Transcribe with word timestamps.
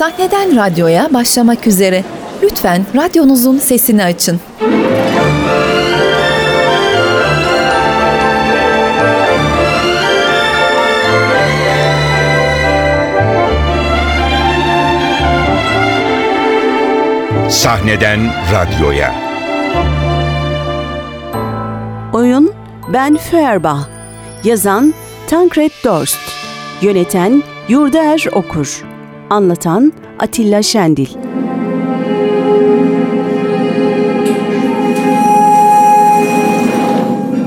Sahneden 0.00 0.56
radyoya 0.56 1.08
başlamak 1.14 1.66
üzere. 1.66 2.04
Lütfen 2.42 2.86
radyonuzun 2.94 3.58
sesini 3.58 4.04
açın. 4.04 4.40
Sahneden 17.48 18.20
radyoya. 18.52 19.14
Oyun 22.12 22.52
Ben 22.92 23.16
Feuerbach 23.16 23.88
Yazan 24.44 24.94
Tankred 25.28 25.72
Dorst 25.84 26.18
Yöneten 26.82 27.42
Yurdaer 27.68 28.26
Okur 28.32 28.89
Anlatan 29.30 29.92
Atilla 30.18 30.62
Şendil 30.62 31.06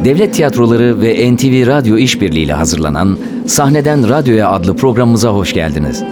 Devlet 0.06 0.34
Tiyatroları 0.34 1.02
ve 1.02 1.36
NTV 1.36 1.68
Radyo 1.68 1.98
işbirliğiyle 1.98 2.54
hazırlanan 2.54 3.18
Sahneden 3.48 4.10
Radyoya 4.10 4.50
adlı 4.50 4.76
programımıza 4.76 5.30
hoş 5.30 5.54
geldiniz. 5.54 6.04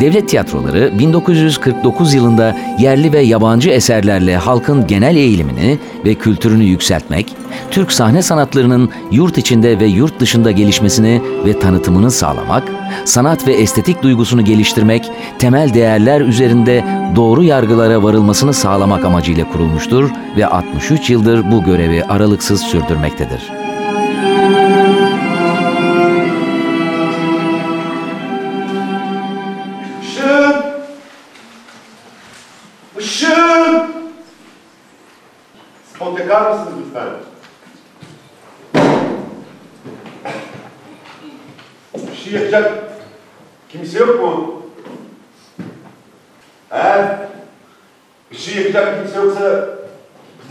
Devlet 0.00 0.28
tiyatroları 0.28 0.98
1949 0.98 2.14
yılında 2.14 2.56
yerli 2.78 3.12
ve 3.12 3.20
yabancı 3.20 3.70
eserlerle 3.70 4.36
halkın 4.36 4.86
genel 4.86 5.16
eğilimini 5.16 5.78
ve 6.04 6.14
kültürünü 6.14 6.64
yükseltmek, 6.64 7.36
Türk 7.70 7.92
sahne 7.92 8.22
sanatlarının 8.22 8.90
yurt 9.10 9.38
içinde 9.38 9.80
ve 9.80 9.86
yurt 9.86 10.20
dışında 10.20 10.50
gelişmesini 10.50 11.22
ve 11.46 11.58
tanıtımını 11.58 12.10
sağlamak, 12.10 12.62
sanat 13.04 13.46
ve 13.46 13.52
estetik 13.52 14.02
duygusunu 14.02 14.44
geliştirmek, 14.44 15.10
temel 15.38 15.74
değerler 15.74 16.20
üzerinde 16.20 16.84
doğru 17.16 17.42
yargılara 17.42 18.02
varılmasını 18.02 18.52
sağlamak 18.52 19.04
amacıyla 19.04 19.48
kurulmuştur 19.48 20.10
ve 20.36 20.46
63 20.46 21.10
yıldır 21.10 21.50
bu 21.50 21.64
görevi 21.64 22.04
aralıksız 22.04 22.60
sürdürmektedir. 22.60 23.61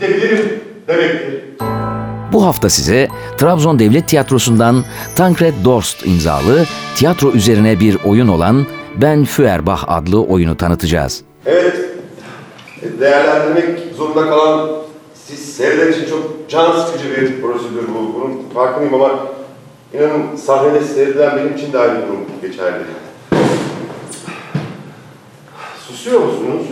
Gidebilirim 0.06 0.60
demektir. 0.88 1.42
Bu 2.32 2.46
hafta 2.46 2.70
size 2.70 3.08
Trabzon 3.38 3.78
Devlet 3.78 4.08
Tiyatrosu'ndan 4.08 4.84
Tankred 5.16 5.54
Dorst 5.64 6.06
imzalı 6.06 6.64
tiyatro 6.96 7.32
üzerine 7.32 7.80
bir 7.80 7.98
oyun 8.04 8.28
olan 8.28 8.66
Ben 8.96 9.24
Feuerbach 9.24 9.84
adlı 9.88 10.22
oyunu 10.22 10.56
tanıtacağız. 10.56 11.22
Evet, 11.46 11.76
değerlendirmek 13.00 13.94
zorunda 13.96 14.22
kalan 14.22 14.70
siz 15.26 15.56
seyreden 15.56 15.92
için 15.92 16.06
çok 16.08 16.48
can 16.48 16.80
sıkıcı 16.80 17.10
bir 17.10 17.40
prosedür 17.42 17.88
bu. 17.88 18.14
Bunun 18.14 18.42
farkındayım 18.54 18.94
ama 18.94 19.10
inanın 19.94 20.36
sahnede 20.36 20.84
seyredilen 20.84 21.36
benim 21.36 21.56
için 21.56 21.72
de 21.72 21.78
aynı 21.78 22.02
durum 22.02 22.24
geçerli. 22.42 22.84
Susuyor 25.88 26.20
musunuz? 26.20 26.62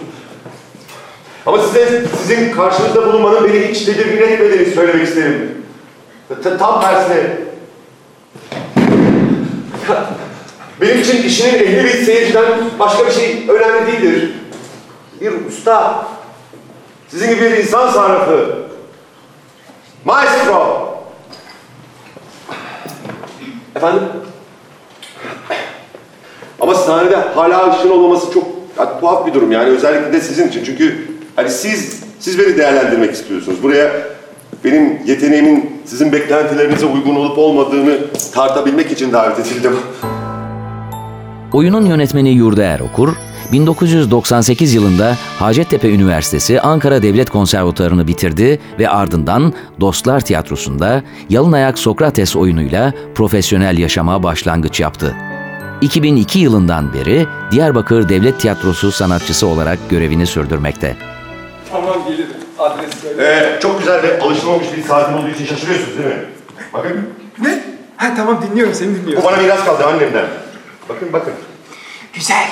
Ama 1.46 1.58
size 1.62 2.02
sizin 2.22 2.52
karşınızda 2.52 3.06
bulunmanın 3.06 3.44
beni 3.44 3.68
hiç 3.68 3.84
tedirgin 3.84 4.22
etmediğini 4.22 4.74
söylemek 4.74 5.08
isterim. 5.08 5.62
Ta- 6.42 6.56
Tam 6.56 6.80
tersine. 6.80 7.36
Benim 10.80 11.00
için 11.00 11.22
işinin 11.22 11.54
ehli 11.54 11.84
bir 11.84 12.04
seyirciden 12.04 12.44
başka 12.78 13.06
bir 13.06 13.10
şey 13.12 13.46
önemli 13.48 13.92
değildir. 13.92 14.34
Bir 15.20 15.46
usta, 15.46 16.06
sizin 17.08 17.30
gibi 17.34 17.40
bir 17.40 17.56
insan 17.56 17.90
sarrafı, 17.90 18.58
maestro. 20.04 20.86
Efendim? 23.76 24.02
Ama 26.60 26.74
sahnede 26.74 27.16
hala 27.16 27.70
ışığın 27.78 27.90
olmaması 27.90 28.32
çok 28.32 28.44
ya, 28.78 29.00
tuhaf 29.00 29.26
bir 29.26 29.34
durum 29.34 29.52
yani 29.52 29.70
özellikle 29.70 30.12
de 30.12 30.20
sizin 30.20 30.48
için. 30.48 30.64
Çünkü 30.64 31.10
hani 31.40 31.50
siz, 31.50 32.00
siz 32.20 32.38
beni 32.38 32.56
değerlendirmek 32.56 33.12
istiyorsunuz. 33.12 33.62
Buraya 33.62 33.92
benim 34.64 34.98
yeteneğimin 35.06 35.70
sizin 35.84 36.12
beklentilerinize 36.12 36.86
uygun 36.86 37.16
olup 37.16 37.38
olmadığını 37.38 37.98
tartabilmek 38.32 38.92
için 38.92 39.12
davet 39.12 39.38
edildim. 39.38 39.72
Oyunun 41.52 41.86
yönetmeni 41.86 42.30
Yurdaer 42.30 42.80
Okur, 42.80 43.08
1998 43.52 44.74
yılında 44.74 45.16
Hacettepe 45.38 45.90
Üniversitesi 45.90 46.60
Ankara 46.60 47.02
Devlet 47.02 47.30
Konservatuarını 47.30 48.08
bitirdi 48.08 48.60
ve 48.78 48.88
ardından 48.88 49.52
Dostlar 49.80 50.20
Tiyatrosu'nda 50.20 51.02
Yalınayak 51.28 51.78
Sokrates 51.78 52.36
oyunuyla 52.36 52.92
profesyonel 53.14 53.78
yaşama 53.78 54.22
başlangıç 54.22 54.80
yaptı. 54.80 55.16
2002 55.80 56.38
yılından 56.38 56.94
beri 56.94 57.26
Diyarbakır 57.50 58.08
Devlet 58.08 58.40
Tiyatrosu 58.40 58.92
sanatçısı 58.92 59.46
olarak 59.46 59.78
görevini 59.90 60.26
sürdürmekte. 60.26 60.96
Tamam 61.72 62.04
gelirim. 62.08 62.26
Adres 62.58 62.94
söyle. 63.02 63.24
Ee, 63.56 63.60
çok 63.60 63.78
güzel 63.78 64.02
ve 64.02 64.20
alışılmamış 64.20 64.66
bir 64.76 64.82
saatim 64.82 65.14
olduğu 65.14 65.28
için 65.28 65.46
şaşırıyorsunuz 65.46 65.98
değil 65.98 66.08
mi? 66.08 66.22
Bakın, 66.72 67.08
Ne? 67.38 67.64
Ha 67.96 68.12
tamam 68.16 68.42
dinliyorum 68.42 68.74
seni 68.74 68.94
dinliyorum. 68.94 69.22
bu 69.22 69.26
bana 69.26 69.36
miras 69.36 69.64
kaldı 69.64 69.86
annemden. 69.86 70.24
Bakın, 70.88 71.12
bakın. 71.12 71.32
Güzel. 72.12 72.46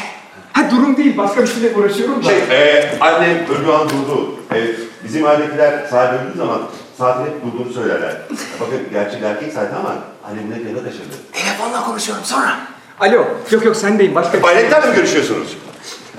Ha 0.52 0.70
durum 0.70 0.96
değil 0.96 1.16
başka 1.16 1.42
bir 1.42 1.46
şeyle 1.46 1.76
uğraşıyorum 1.76 2.24
da. 2.24 2.28
Şey, 2.28 2.38
e, 2.50 2.90
annem 3.00 3.30
öldüğü 3.48 3.72
an 3.72 3.88
durdu. 3.88 4.34
E, 4.54 4.58
bizim 5.04 5.26
ailedekiler 5.26 5.86
saat 5.90 6.14
öldüğü 6.14 6.38
zaman 6.38 6.62
saatin 6.98 7.24
hep 7.24 7.32
durduğunu 7.44 7.72
söylerler. 7.72 8.16
Bakın 8.60 8.78
gerçek 8.92 9.22
erkek 9.22 9.52
saati 9.52 9.74
ama 9.76 9.94
annemle 10.30 10.68
yana 10.68 10.78
taşırdı. 10.84 11.14
Telefonla 11.32 11.84
konuşuyorum 11.84 12.24
sonra. 12.24 12.56
Alo. 13.00 13.24
Yok 13.50 13.64
yok 13.64 13.76
sendeyim 13.76 14.14
başka 14.14 14.32
bir 14.32 14.38
şey. 14.38 14.42
Bayraktan 14.42 14.88
mı 14.88 14.94
görüşüyorsunuz? 14.94 15.56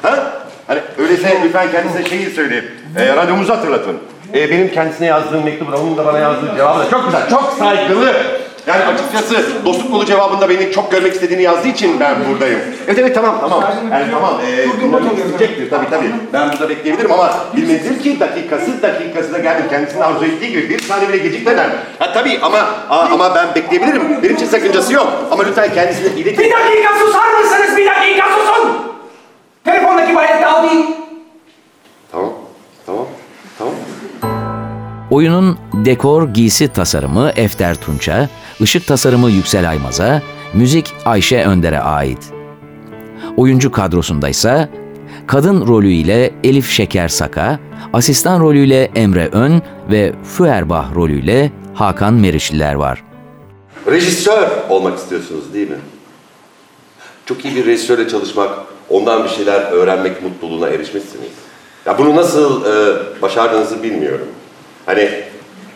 Ha? 0.02 0.39
Hani 0.70 0.80
öyleyse 0.98 1.38
lütfen 1.46 1.72
kendinize 1.72 2.10
şeyi 2.10 2.30
söyleyin. 2.30 2.64
E, 2.98 3.16
randevunuzu 3.16 3.54
hatırlatın. 3.54 3.98
E, 4.34 4.50
benim 4.52 4.72
kendisine 4.72 5.08
yazdığım 5.08 5.44
mektubu, 5.44 5.76
onun 5.76 5.98
da 5.98 6.06
bana 6.06 6.20
yazdığı 6.20 6.56
cevabı 6.58 6.80
da 6.80 6.90
çok 6.90 7.06
güzel, 7.06 7.30
çok 7.30 7.54
saygılı. 7.60 8.14
Yani 8.68 8.84
açıkçası 8.84 9.66
dostluk 9.66 9.92
dolu 9.92 10.06
cevabında 10.06 10.50
beni 10.50 10.72
çok 10.72 10.92
görmek 10.92 11.14
istediğini 11.14 11.42
yazdığı 11.44 11.68
için 11.68 12.00
ben 12.00 12.16
buradayım. 12.30 12.60
Evet 12.88 13.00
evet 13.00 13.16
tamam 13.16 13.38
tamam. 13.42 13.64
Yani 13.92 14.06
tamam. 14.12 14.34
E, 14.48 14.66
dur, 14.82 14.94
dur. 14.94 15.18
isteyecektir 15.18 15.70
tabii 15.70 15.90
tabii. 15.90 16.12
Ben 16.34 16.52
burada 16.52 16.70
bekleyebilirim 16.70 17.12
ama 17.12 17.34
bilmelidir 17.56 18.04
ki 18.04 18.20
dakikası 18.20 18.82
dakikası 18.82 19.34
da 19.34 19.38
geldim. 19.40 19.66
Kendisinin 19.70 20.02
arzu 20.02 20.26
ettiği 20.26 20.50
gibi 20.52 20.70
bir 20.70 20.80
saniye 20.80 21.10
bile 21.10 21.18
gecikmeden. 21.18 21.70
Ha 22.00 22.14
tabii 22.14 22.40
ama 22.42 22.58
a- 22.90 23.08
ama 23.14 23.36
ben 23.36 23.56
bekleyebilirim. 23.56 24.24
Benim 24.24 24.36
için 24.36 24.46
sakıncası 24.48 24.94
yok. 24.94 25.08
Ama 25.32 25.44
lütfen 25.44 25.74
kendisine 25.74 26.08
iletin. 26.22 26.40
Bir 26.46 26.52
dakika 26.52 26.94
susar 27.00 27.34
mısınız? 27.40 27.78
Bir 27.78 27.86
dakika 27.86 28.26
susun. 28.30 28.89
Telefondaki 29.64 30.16
bayrakta 30.16 30.58
al 30.60 30.70
değil. 30.70 30.86
Tamam. 32.12 32.34
Tamam. 32.86 33.06
Tamam. 33.58 33.74
Oyunun 35.12 35.58
dekor, 35.74 36.30
giysi 36.30 36.68
tasarımı 36.68 37.30
Efter 37.36 37.76
Tunç'a, 37.76 38.30
ışık 38.62 38.88
tasarımı 38.88 39.30
Yüksel 39.30 39.70
Aymaz'a, 39.70 40.22
müzik 40.54 40.94
Ayşe 41.06 41.44
Önder'e 41.44 41.80
ait. 41.80 42.34
Oyuncu 43.38 43.72
kadrosunda 43.72 44.30
ise 44.30 44.70
kadın 45.28 45.68
rolüyle 45.68 46.34
Elif 46.44 46.70
Şeker 46.70 47.08
Saka, 47.08 47.60
asistan 47.94 48.40
rolüyle 48.40 48.92
Emre 48.96 49.28
Ön 49.32 49.62
ve 49.92 50.14
Feuerbach 50.38 50.96
rolüyle 50.96 51.52
Hakan 51.76 52.14
Meriçliler 52.14 52.74
var. 52.74 53.04
Rejisör 53.88 54.50
olmak 54.70 54.98
istiyorsunuz 54.98 55.54
değil 55.54 55.70
mi? 55.70 55.78
Çok 57.26 57.46
iyi 57.46 57.56
bir 57.56 57.66
rejisörle 57.66 58.08
çalışmak, 58.10 58.50
ondan 58.90 59.24
bir 59.24 59.30
şeyler 59.30 59.62
öğrenmek 59.72 60.24
mutluluğuna 60.24 60.70
erişmişsiniz. 60.70 61.32
Ya 61.86 61.98
bunu 61.98 62.16
nasıl 62.16 62.66
e, 62.66 62.98
başardığınızı 63.22 63.84
bilmiyorum. 63.84 64.28
Hani 64.86 65.24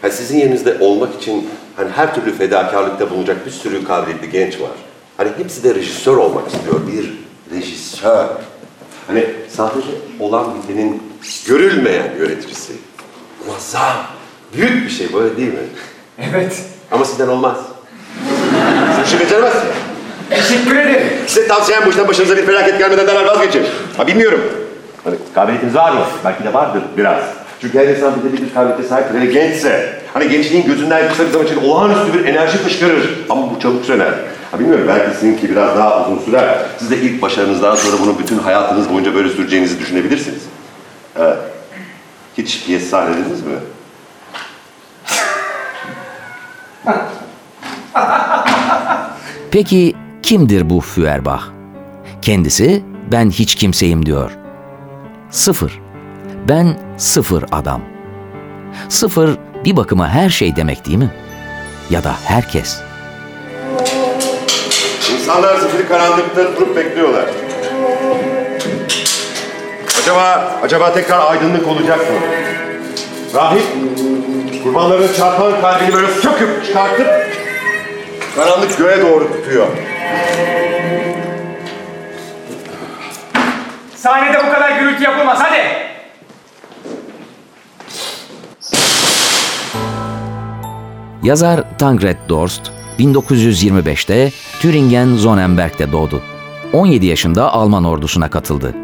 ha 0.02 0.10
sizin 0.10 0.38
yerinizde 0.38 0.78
olmak 0.80 1.16
için 1.22 1.50
hani 1.76 1.90
her 1.90 2.16
türlü 2.16 2.34
fedakarlıkta 2.34 3.10
bulunacak 3.10 3.46
bir 3.46 3.52
sürü 3.52 3.84
kabiliyetli 3.84 4.30
genç 4.32 4.62
var. 4.62 4.72
Hani 5.18 5.30
hepsi 5.38 5.64
de 5.64 5.76
rejisör 5.76 6.18
olmak 6.18 6.48
istiyor. 6.48 6.82
Bir 6.88 7.14
rejisör. 7.56 8.28
Hani 9.08 9.30
sahnede 9.50 9.86
olan 10.20 10.56
bitenin 10.56 11.04
görülmeyen 11.48 12.12
yöneticisi. 12.20 12.74
Muazzam. 13.48 13.98
Büyük 14.54 14.86
bir 14.86 14.90
şey 14.90 15.14
böyle 15.14 15.38
değil 15.38 15.54
mi? 15.54 15.60
Evet. 16.20 16.62
Ama 16.92 17.06
sizden 17.06 17.28
olmaz. 17.28 17.58
Siz 18.96 19.04
bir 19.04 19.10
şey 19.10 19.20
beceremezsiniz. 19.20 19.76
Teşekkür 20.36 20.76
ederim. 20.76 21.08
Size 21.28 21.48
tavsiyem 21.48 21.86
bu 21.86 21.90
işten 21.90 22.08
başınıza 22.08 22.38
bir 22.38 22.46
felaket 22.46 22.80
gelmeden 22.80 23.08
derhal 23.08 23.26
vazgeçin. 23.26 23.66
Ha 23.98 24.08
bilmiyorum. 24.08 24.42
Hani 25.04 25.16
kabiliyetiniz 25.36 25.76
var 25.76 25.92
mı? 25.92 26.00
Belki 26.26 26.44
de 26.44 26.54
vardır 26.54 26.82
biraz. 26.98 27.24
Çünkü 27.62 27.80
her 27.80 27.88
insan 27.88 28.14
bir 28.24 28.38
de 28.38 28.42
bir 28.42 28.54
kabiliyete 28.54 28.84
sahiptir. 28.84 29.20
Hele 29.20 29.26
gençse. 29.26 30.02
Hani 30.14 30.30
gençliğin 30.30 30.66
gözünden 30.66 31.10
kısa 31.10 31.26
bir 31.26 31.32
zaman 31.32 31.48
için 31.48 31.58
olağanüstü 31.64 32.14
bir 32.14 32.26
enerji 32.26 32.58
fışkırır. 32.58 33.26
Ama 33.30 33.56
bu 33.56 33.60
çabuk 33.60 33.86
söner. 33.86 34.14
Ha 34.52 34.60
bilmiyorum 34.60 34.86
belki 34.88 35.16
sizinki 35.16 35.50
biraz 35.50 35.78
daha 35.78 36.06
uzun 36.06 36.26
sürer. 36.26 36.58
Siz 36.80 36.92
de 36.92 36.98
ilk 36.98 37.22
başarınızdan 37.22 37.76
sonra 37.76 37.96
bunu 38.02 38.20
bütün 38.20 38.40
hayatınız 38.40 38.90
boyunca 38.90 39.16
böyle 39.16 39.30
süreceğinizi 39.30 39.80
düşünebilirsiniz. 39.80 40.42
Evet. 41.20 41.38
Hiç 42.38 42.66
piyes 42.66 42.90
sahnelediniz 42.90 43.42
mi? 43.42 43.54
Peki 49.52 49.96
kimdir 50.24 50.70
bu 50.70 50.82
Feuerbach? 50.82 51.44
Kendisi 52.22 52.84
ben 53.12 53.30
hiç 53.30 53.56
kimseyim 53.56 54.06
diyor. 54.06 54.32
Sıfır. 55.30 55.80
Ben 56.50 56.78
sıfır 56.98 57.46
adam. 57.52 57.82
Sıfır 58.90 59.38
bir 59.66 59.76
bakıma 59.78 60.10
her 60.10 60.30
şey 60.30 60.56
demek 60.56 60.86
değil 60.86 60.98
mi? 60.98 61.12
Ya 61.90 62.04
da 62.04 62.16
herkes. 62.26 62.80
İnsanlar 65.14 65.60
zifiri 65.60 65.88
karanlıkta 65.88 66.56
durup 66.56 66.76
bekliyorlar. 66.76 67.26
Acaba, 70.02 70.60
acaba 70.64 70.94
tekrar 70.94 71.32
aydınlık 71.32 71.68
olacak 71.68 72.00
mı? 72.00 72.18
Rahip, 73.36 73.64
kurbanların 74.64 75.14
çarpan 75.18 75.62
kalbini 75.62 75.94
böyle 75.94 76.08
söküp 76.08 76.66
çıkartıp 76.66 77.08
karanlık 78.36 78.78
göğe 78.78 79.02
doğru 79.02 79.32
tutuyor. 79.34 79.68
Sahnede 83.96 84.38
bu 84.48 84.52
kadar 84.52 84.80
gürültü 84.80 85.04
yapılmaz. 85.04 85.40
Hadi. 85.42 85.84
Yazar 91.24 91.78
Tancred 91.78 92.18
Dorst 92.30 92.72
1925'te 93.00 94.32
Thüringen 94.62 95.16
Sonnenberg'de 95.16 95.92
doğdu. 95.92 96.22
17 96.74 97.06
yaşında 97.06 97.54
Alman 97.54 97.84
ordusuna 97.84 98.30
katıldı. 98.30 98.76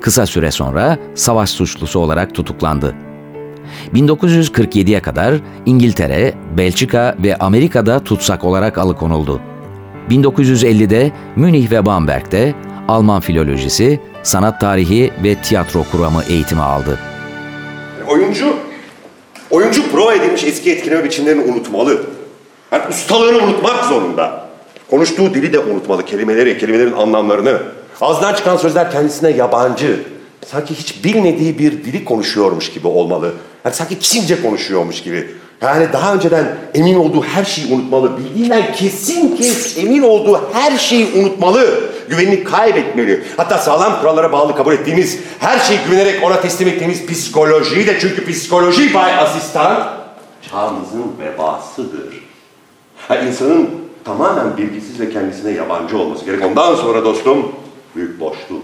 Kısa 0.00 0.26
süre 0.26 0.50
sonra 0.50 0.98
savaş 1.14 1.50
suçlusu 1.50 2.00
olarak 2.00 2.34
tutuklandı. 2.34 2.94
1947'ye 3.94 5.02
kadar 5.02 5.34
İngiltere, 5.66 6.34
Belçika 6.56 7.16
ve 7.18 7.36
Amerika'da 7.36 8.04
tutsak 8.04 8.44
olarak 8.44 8.78
alıkonuldu. 8.78 9.40
1950'de 10.10 11.12
Münih 11.36 11.70
ve 11.70 11.86
Bamberg'de 11.86 12.54
Alman 12.88 13.20
filolojisi, 13.20 14.00
sanat 14.22 14.60
tarihi 14.60 15.12
ve 15.24 15.34
tiyatro 15.34 15.84
kuramı 15.92 16.22
eğitimi 16.28 16.62
aldı. 16.62 16.98
Oyuncu, 18.08 18.56
oyuncu 19.50 19.90
prova 19.90 20.14
edilmiş 20.14 20.44
eski 20.44 20.72
etkileme 20.72 21.04
biçimlerini 21.04 21.52
unutmalı. 21.52 22.06
Yani 22.72 22.82
ustalığını 22.90 23.44
unutmak 23.44 23.84
zorunda. 23.84 24.48
Konuştuğu 24.90 25.34
dili 25.34 25.52
de 25.52 25.58
unutmalı, 25.58 26.04
kelimeleri, 26.04 26.58
kelimelerin 26.58 26.92
anlamlarını. 26.92 27.62
Ağzından 28.00 28.34
çıkan 28.34 28.56
sözler 28.56 28.90
kendisine 28.90 29.30
yabancı. 29.30 30.00
Sanki 30.46 30.74
hiç 30.74 31.04
bilmediği 31.04 31.58
bir 31.58 31.72
dili 31.72 32.04
konuşuyormuş 32.04 32.72
gibi 32.72 32.86
olmalı. 32.86 33.32
Yani 33.64 33.74
sanki 33.74 34.00
Çince 34.00 34.42
konuşuyormuş 34.42 35.02
gibi. 35.02 35.30
Yani 35.62 35.86
daha 35.92 36.14
önceden 36.14 36.56
emin 36.74 36.94
olduğu 36.94 37.22
her 37.22 37.44
şeyi 37.44 37.74
unutmalı. 37.74 38.18
Bildiğinden 38.18 38.72
kesin 38.72 39.36
kes 39.36 39.78
emin 39.78 40.02
olduğu 40.02 40.40
her 40.52 40.78
şeyi 40.78 41.06
unutmalı. 41.14 41.80
Güvenini 42.08 42.44
kaybetmeli. 42.44 43.24
Hatta 43.36 43.58
sağlam 43.58 44.00
kurallara 44.00 44.32
bağlı 44.32 44.56
kabul 44.56 44.72
ettiğimiz, 44.72 45.18
her 45.38 45.58
şeyi 45.58 45.78
güvenerek 45.88 46.24
ona 46.24 46.40
teslim 46.40 46.68
ettiğimiz 46.68 47.06
psikolojiyi 47.06 47.86
de 47.86 47.98
çünkü 48.00 48.26
psikoloji 48.32 48.94
bay 48.94 49.18
asistan 49.18 49.92
çağımızın 50.50 51.12
vebasıdır. 51.20 52.24
Ha, 53.08 53.16
insanın 53.16 53.70
tamamen 54.04 54.56
bilgisiz 54.56 55.00
ve 55.00 55.10
kendisine 55.10 55.50
yabancı 55.50 55.98
olması 55.98 56.24
gerek. 56.24 56.44
Ondan 56.44 56.74
sonra 56.74 57.04
dostum 57.04 57.52
büyük 57.96 58.20
boşluk. 58.20 58.62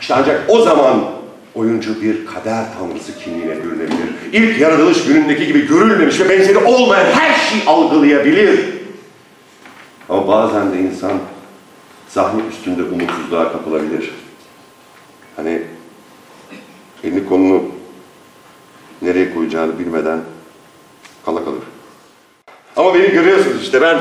İşte 0.00 0.14
ancak 0.14 0.40
o 0.48 0.62
zaman 0.62 1.04
oyuncu 1.54 2.02
bir 2.02 2.26
kader 2.26 2.64
tanrısı 2.78 3.18
kimliğine 3.24 3.64
bürünebilir. 3.64 4.03
İlk 4.34 4.60
yaratılış 4.60 5.04
günündeki 5.04 5.46
gibi 5.46 5.66
görülmemiş 5.68 6.20
ve 6.20 6.28
benzeri 6.28 6.58
olmayan 6.58 7.04
her 7.04 7.34
şeyi 7.50 7.64
algılayabilir. 7.66 8.60
Ama 10.08 10.28
bazen 10.28 10.72
de 10.72 10.78
insan 10.78 11.12
sahne 12.08 12.42
üstünde 12.50 12.82
umutsuzluğa 12.82 13.52
kapılabilir. 13.52 14.10
Hani 15.36 15.62
elini 17.04 17.28
kolunu 17.28 17.62
nereye 19.02 19.34
koyacağını 19.34 19.78
bilmeden 19.78 20.20
kala 21.24 21.44
kalır. 21.44 21.62
Ama 22.76 22.94
beni 22.94 23.10
görüyorsunuz 23.10 23.62
işte 23.62 23.82
ben 23.82 23.98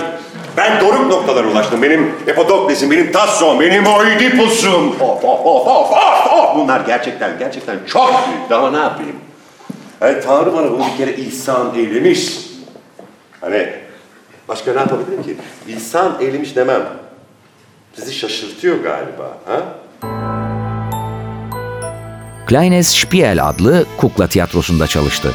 ben 0.58 0.82
doruk 0.82 1.08
noktalara 1.08 1.48
ulaştım. 1.48 1.82
Benim 1.82 2.12
Epodokles'im, 2.28 2.92
benim 2.92 3.12
Tasson, 3.12 3.60
benim 3.60 3.88
Oidipus'um. 3.88 4.90
Of 4.90 5.24
of 5.24 5.46
of 5.46 5.68
of 5.68 5.92
of 5.92 6.34
of. 6.34 6.56
Bunlar 6.56 6.82
gerçekten 6.82 7.40
gerçekten 7.40 7.80
çok 7.88 8.10
büyük. 8.10 8.52
Ama 8.52 8.72
ne 8.72 8.78
yapayım? 8.78 9.16
Yani 10.04 10.22
Tanrı 10.22 10.54
bana 10.54 10.72
bunu 10.72 10.86
bir 10.92 10.98
kere 10.98 11.16
ihsan 11.16 11.76
eylemiş. 11.76 12.38
Hani 13.42 13.70
başka 14.48 14.74
ne 14.74 14.80
yapabilirim 14.80 15.24
ki? 15.24 15.38
İhsan 15.68 16.18
eylemiş 16.22 16.56
demem. 16.56 16.82
Sizi 17.94 18.14
şaşırtıyor 18.14 18.78
galiba. 18.84 19.38
Ha? 19.46 19.62
Kleines 22.48 22.88
Spiel 22.88 23.50
adlı 23.50 23.86
kukla 23.98 24.28
tiyatrosunda 24.28 24.88
çalıştı. 24.88 25.34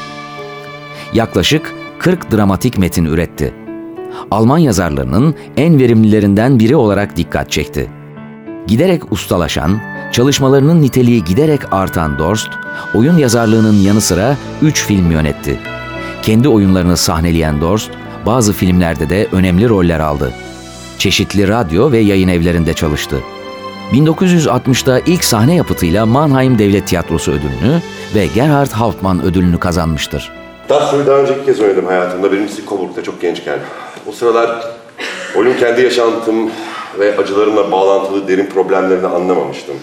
Yaklaşık 1.12 1.74
40 1.98 2.32
dramatik 2.32 2.78
metin 2.78 3.04
üretti. 3.04 3.54
Alman 4.30 4.58
yazarlarının 4.58 5.36
en 5.56 5.78
verimlilerinden 5.78 6.58
biri 6.58 6.76
olarak 6.76 7.16
dikkat 7.16 7.50
çekti. 7.50 7.90
Giderek 8.68 9.12
ustalaşan, 9.12 9.80
çalışmalarının 10.12 10.82
niteliği 10.82 11.24
giderek 11.24 11.60
artan 11.70 12.18
Dorst, 12.18 12.48
oyun 12.94 13.16
yazarlığının 13.16 13.74
yanı 13.74 14.00
sıra 14.00 14.36
3 14.62 14.84
film 14.84 15.10
yönetti. 15.10 15.58
Kendi 16.22 16.48
oyunlarını 16.48 16.96
sahneleyen 16.96 17.60
Dorst, 17.60 17.90
bazı 18.26 18.52
filmlerde 18.52 19.10
de 19.10 19.28
önemli 19.32 19.68
roller 19.68 20.00
aldı. 20.00 20.32
Çeşitli 20.98 21.48
radyo 21.48 21.92
ve 21.92 21.98
yayın 21.98 22.28
evlerinde 22.28 22.74
çalıştı. 22.74 23.22
1960'da 23.92 25.00
ilk 25.06 25.24
sahne 25.24 25.54
yapıtıyla 25.54 26.06
Mannheim 26.06 26.58
Devlet 26.58 26.86
Tiyatrosu 26.86 27.32
ödülünü 27.32 27.82
ve 28.14 28.26
Gerhard 28.26 28.70
Hauptmann 28.70 29.22
ödülünü 29.22 29.58
kazanmıştır. 29.58 30.32
Tasso'yu 30.68 31.06
daha 31.06 31.16
önce 31.16 31.34
ilk 31.38 31.46
kez 31.46 31.60
oynadım 31.60 31.86
hayatımda. 31.86 32.32
Birincisi 32.32 32.66
Coburg'da 32.66 33.02
çok 33.02 33.20
gençken. 33.20 33.58
O 34.06 34.12
sıralar 34.12 34.64
oyun 35.36 35.56
kendi 35.56 35.82
yaşantım 35.82 36.50
ve 36.98 37.16
acılarımla 37.18 37.72
bağlantılı 37.72 38.28
derin 38.28 38.46
problemlerini 38.46 39.06
anlamamıştım. 39.06 39.76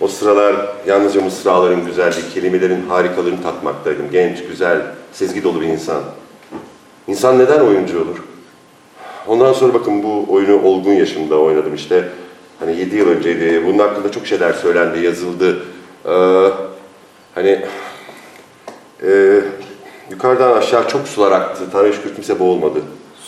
O 0.00 0.08
sıralar 0.08 0.56
yalnızca 0.86 1.20
mısraların 1.20 1.86
güzelliği, 1.86 2.24
kelimelerin 2.34 2.88
harikalarını 2.88 3.42
tatmaktaydım. 3.42 4.10
Genç, 4.12 4.44
güzel, 4.48 4.82
sezgi 5.12 5.44
dolu 5.44 5.60
bir 5.60 5.66
insan. 5.66 6.02
İnsan 7.06 7.38
neden 7.38 7.60
oyuncu 7.60 8.02
olur? 8.02 8.22
Ondan 9.26 9.52
sonra 9.52 9.74
bakın 9.74 10.02
bu 10.02 10.26
oyunu 10.28 10.62
olgun 10.62 10.92
yaşımda 10.92 11.38
oynadım 11.38 11.74
işte. 11.74 12.08
Hani 12.60 12.78
7 12.78 12.96
yıl 12.96 13.08
önceydi. 13.08 13.66
Bunun 13.66 13.78
hakkında 13.78 14.12
çok 14.12 14.26
şeyler 14.26 14.52
söylendi, 14.52 15.04
yazıldı. 15.04 15.62
Ee, 16.06 16.48
hani 17.34 17.64
ee, 19.02 19.40
yukarıdan 20.10 20.56
aşağı 20.56 20.88
çok 20.88 21.08
sular 21.08 21.32
aktı. 21.32 21.62
Tanrı 21.72 21.92
şükür 21.92 22.14
kimse 22.14 22.40
boğulmadı. 22.40 22.80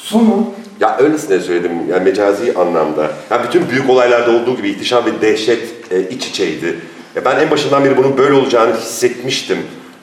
Su 0.02 0.18
mu? 0.18 0.54
Ya 0.80 0.96
öylesine 0.98 1.40
söyledim, 1.40 1.72
yani 1.90 2.04
mecazi 2.04 2.54
anlamda. 2.54 3.02
Ya 3.30 3.44
bütün 3.44 3.70
büyük 3.70 3.90
olaylarda 3.90 4.30
olduğu 4.30 4.56
gibi 4.56 4.70
ihtişam 4.70 5.04
ve 5.06 5.20
dehşet 5.20 5.92
e, 5.92 6.08
iç 6.08 6.26
içeydi. 6.26 6.78
Ya 7.14 7.24
ben 7.24 7.38
en 7.38 7.50
başından 7.50 7.84
beri 7.84 7.96
bunun 7.96 8.18
böyle 8.18 8.34
olacağını 8.34 8.76
hissetmiştim. 8.76 9.58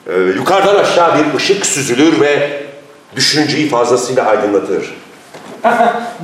E, 0.06 0.18
yukarıdan 0.18 0.74
aşağı 0.76 1.18
bir 1.18 1.36
ışık 1.36 1.66
süzülür 1.66 2.20
ve 2.20 2.62
düşünceyi 3.16 3.68
fazlasıyla 3.68 4.26
aydınlatır. 4.26 4.94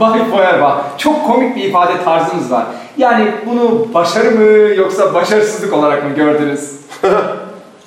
Bay 0.01 0.31
Feuerbach, 0.31 0.99
çok 0.99 1.27
komik 1.27 1.57
bir 1.57 1.65
ifade 1.65 2.05
tarzınız 2.05 2.51
var. 2.51 2.67
Yani 2.97 3.33
bunu 3.47 3.95
başarı 3.95 4.31
mı 4.31 4.75
yoksa 4.75 5.15
başarısızlık 5.15 5.73
olarak 5.73 6.05
mı 6.05 6.15
gördünüz? 6.15 6.61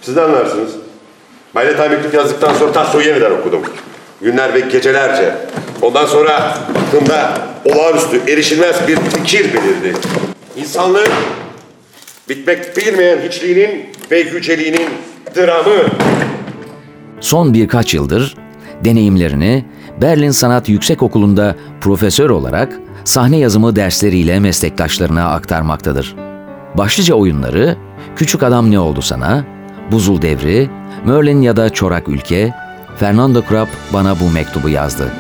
Siz 0.02 0.16
de 0.16 0.22
anlarsınız. 0.22 0.72
Bayletay 1.56 1.90
mektup 1.90 2.14
yazdıktan 2.14 2.54
sonra 2.54 2.72
Tasso'yu 2.72 3.08
yeniden 3.08 3.32
okudum. 3.32 3.62
Günler 4.22 4.54
ve 4.54 4.60
gecelerce. 4.60 5.36
Ondan 5.82 6.06
sonra 6.06 6.58
aklımda 6.88 7.38
olağanüstü, 7.66 8.22
erişilmez 8.32 8.88
bir 8.88 8.96
fikir 8.96 9.54
belirdi. 9.54 9.98
İnsanlığın 10.58 11.12
bitmek 12.30 12.78
bilmeyen 12.78 13.20
hiçliğinin 13.22 13.86
ve 14.12 14.20
yüceliğinin 14.20 14.90
dramı. 15.36 15.90
Son 17.20 17.54
birkaç 17.54 17.94
yıldır 17.94 18.36
deneyimlerini 18.84 19.66
Berlin 20.02 20.32
Sanat 20.32 20.70
Yüksekokulu'nda 20.70 21.56
profesör 21.82 22.30
olarak 22.30 22.80
sahne 23.06 23.38
yazımı 23.38 23.76
dersleriyle 23.76 24.40
meslektaşlarına 24.40 25.30
aktarmaktadır. 25.30 26.16
Başlıca 26.78 27.16
oyunları 27.16 27.78
Küçük 28.16 28.44
Adam 28.44 28.72
Ne 28.72 28.80
Oldu 28.80 29.02
Sana, 29.02 29.46
Buzul 29.92 30.22
Devri, 30.22 30.70
Merlin 31.06 31.42
ya 31.42 31.58
da 31.58 31.70
Çorak 31.70 32.10
Ülke, 32.10 32.54
Fernando 33.00 33.42
Krab 33.46 33.68
bana 33.94 34.20
bu 34.20 34.30
mektubu 34.30 34.70
yazdı. 34.70 35.12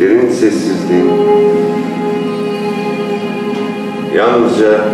Derin 0.00 0.30
sessizliğin 0.30 1.10
yalnızca 4.16 4.84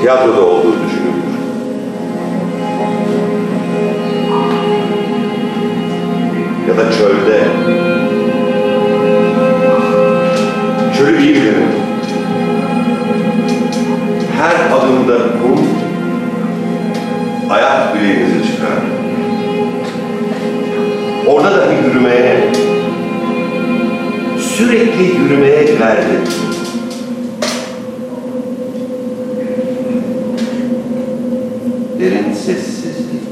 tiyatroda 0.00 0.40
olduğu 0.40 0.72
düşünülür. 0.72 1.34
Ya 6.68 6.76
da 6.76 6.92
çölde. 6.92 7.44
Çölü 10.98 11.22
iyi 11.22 11.34
bilirim. 11.34 11.68
Her 14.36 14.76
adımda 14.76 15.18
kum 15.18 15.66
ayak 17.50 17.94
bileğinizi 17.94 18.46
çıkar. 18.46 18.93
Orada 21.44 21.66
dahi 21.66 21.86
yürümeye 21.86 22.52
sürekli 24.56 25.04
yürümeye 25.04 25.80
verdi. 25.80 26.20
Derin 32.00 32.32
sessizlik. 32.32 33.22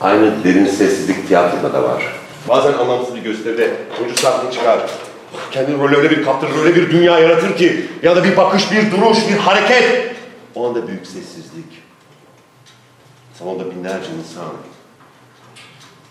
Aynı 0.00 0.44
derin 0.44 0.66
sessizlik 0.66 1.28
tiyatroda 1.28 1.72
da 1.72 1.82
var. 1.82 2.02
Bazen 2.48 2.72
anlamsız 2.72 3.14
bir 3.14 3.20
gösteride 3.22 3.70
oyuncu 4.00 4.22
sahneye 4.22 4.52
çıkar. 4.52 4.78
Kendini 5.50 5.78
role 5.78 5.96
öyle 5.96 6.10
bir 6.10 6.24
kaptırır, 6.24 6.64
öyle 6.64 6.76
bir 6.76 6.90
dünya 6.90 7.18
yaratır 7.18 7.56
ki 7.56 7.86
ya 8.02 8.16
da 8.16 8.24
bir 8.24 8.36
bakış, 8.36 8.72
bir 8.72 8.90
duruş, 8.90 9.18
bir 9.30 9.36
hareket. 9.36 10.14
O 10.54 10.68
anda 10.68 10.88
büyük 10.88 11.06
sessizlik. 11.06 11.89
Salonda 13.40 13.70
binlerce 13.70 14.08
insan. 14.20 14.52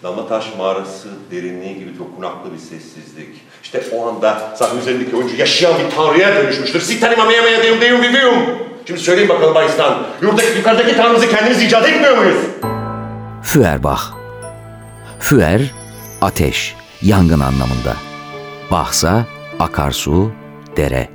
Damlataş 0.03 0.45
mağarası 0.57 1.09
derinliği 1.31 1.79
gibi 1.79 1.99
dokunaklı 1.99 2.53
bir 2.53 2.57
sessizlik. 2.57 3.41
İşte 3.63 3.83
o 3.93 4.07
anda 4.07 4.55
sahne 4.55 4.79
üzerindeki 4.79 5.15
oyuncu 5.15 5.35
yaşayan 5.35 5.73
bir 5.79 5.95
tanrıya 5.95 6.35
dönüşmüştür. 6.35 6.81
Sittanima 6.81 7.25
mea 7.25 7.43
mea 7.43 7.63
deum 7.63 7.81
deum 7.81 8.01
vivium. 8.01 8.33
Şimdi 8.87 8.99
söyleyin 8.99 9.29
bakalım 9.29 9.55
Bayistan. 9.55 10.07
Yurdaki, 10.21 10.57
yukarıdaki 10.57 10.95
tanrımızı 10.95 11.29
kendimiz 11.29 11.61
icat 11.61 11.89
etmiyor 11.89 12.17
muyuz? 12.17 12.37
Feuerbach 13.43 14.01
Füer, 15.19 15.61
ateş, 16.21 16.75
yangın 17.01 17.39
anlamında. 17.39 17.95
Bachsa, 18.71 19.25
akarsu, 19.59 20.31
dere. 20.77 21.09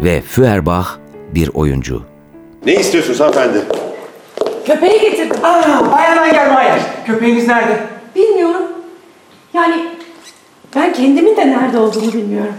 Ve 0.00 0.20
Feuerbach 0.20 0.86
bir 1.34 1.50
oyuncu. 1.54 2.02
Ne 2.66 2.74
istiyorsunuz 2.74 3.20
hanımefendi? 3.20 3.79
Köpeği 4.66 5.00
getirdim. 5.00 5.44
Aa, 5.44 5.92
Bayan 5.92 6.16
Angermayer. 6.16 6.78
Köpeğiniz 7.06 7.48
nerede? 7.48 7.80
Bilmiyorum. 8.16 8.62
Yani 9.54 9.86
ben 10.76 10.92
kendimin 10.92 11.36
de 11.36 11.46
nerede 11.50 11.78
olduğunu 11.78 12.12
bilmiyorum. 12.12 12.54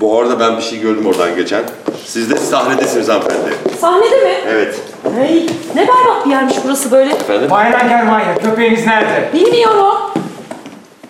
Bu 0.00 0.18
arada 0.18 0.40
ben 0.40 0.56
bir 0.56 0.62
şey 0.62 0.80
gördüm 0.80 1.06
oradan 1.06 1.36
geçen. 1.36 1.62
Siz 2.06 2.30
de 2.30 2.36
sahnedesiniz 2.36 3.08
hanımefendi. 3.08 3.50
Sahnede 3.80 4.16
mi? 4.24 4.34
Evet. 4.48 4.80
Hey, 5.16 5.46
ne 5.74 5.88
berbat 5.88 6.26
bir 6.26 6.30
yermiş 6.30 6.54
burası 6.64 6.90
böyle. 6.90 7.12
Efendim? 7.12 7.50
Bayan 7.50 7.72
Angermayer. 7.72 8.38
Köpeğiniz 8.42 8.86
nerede? 8.86 9.28
Bilmiyorum. 9.34 9.96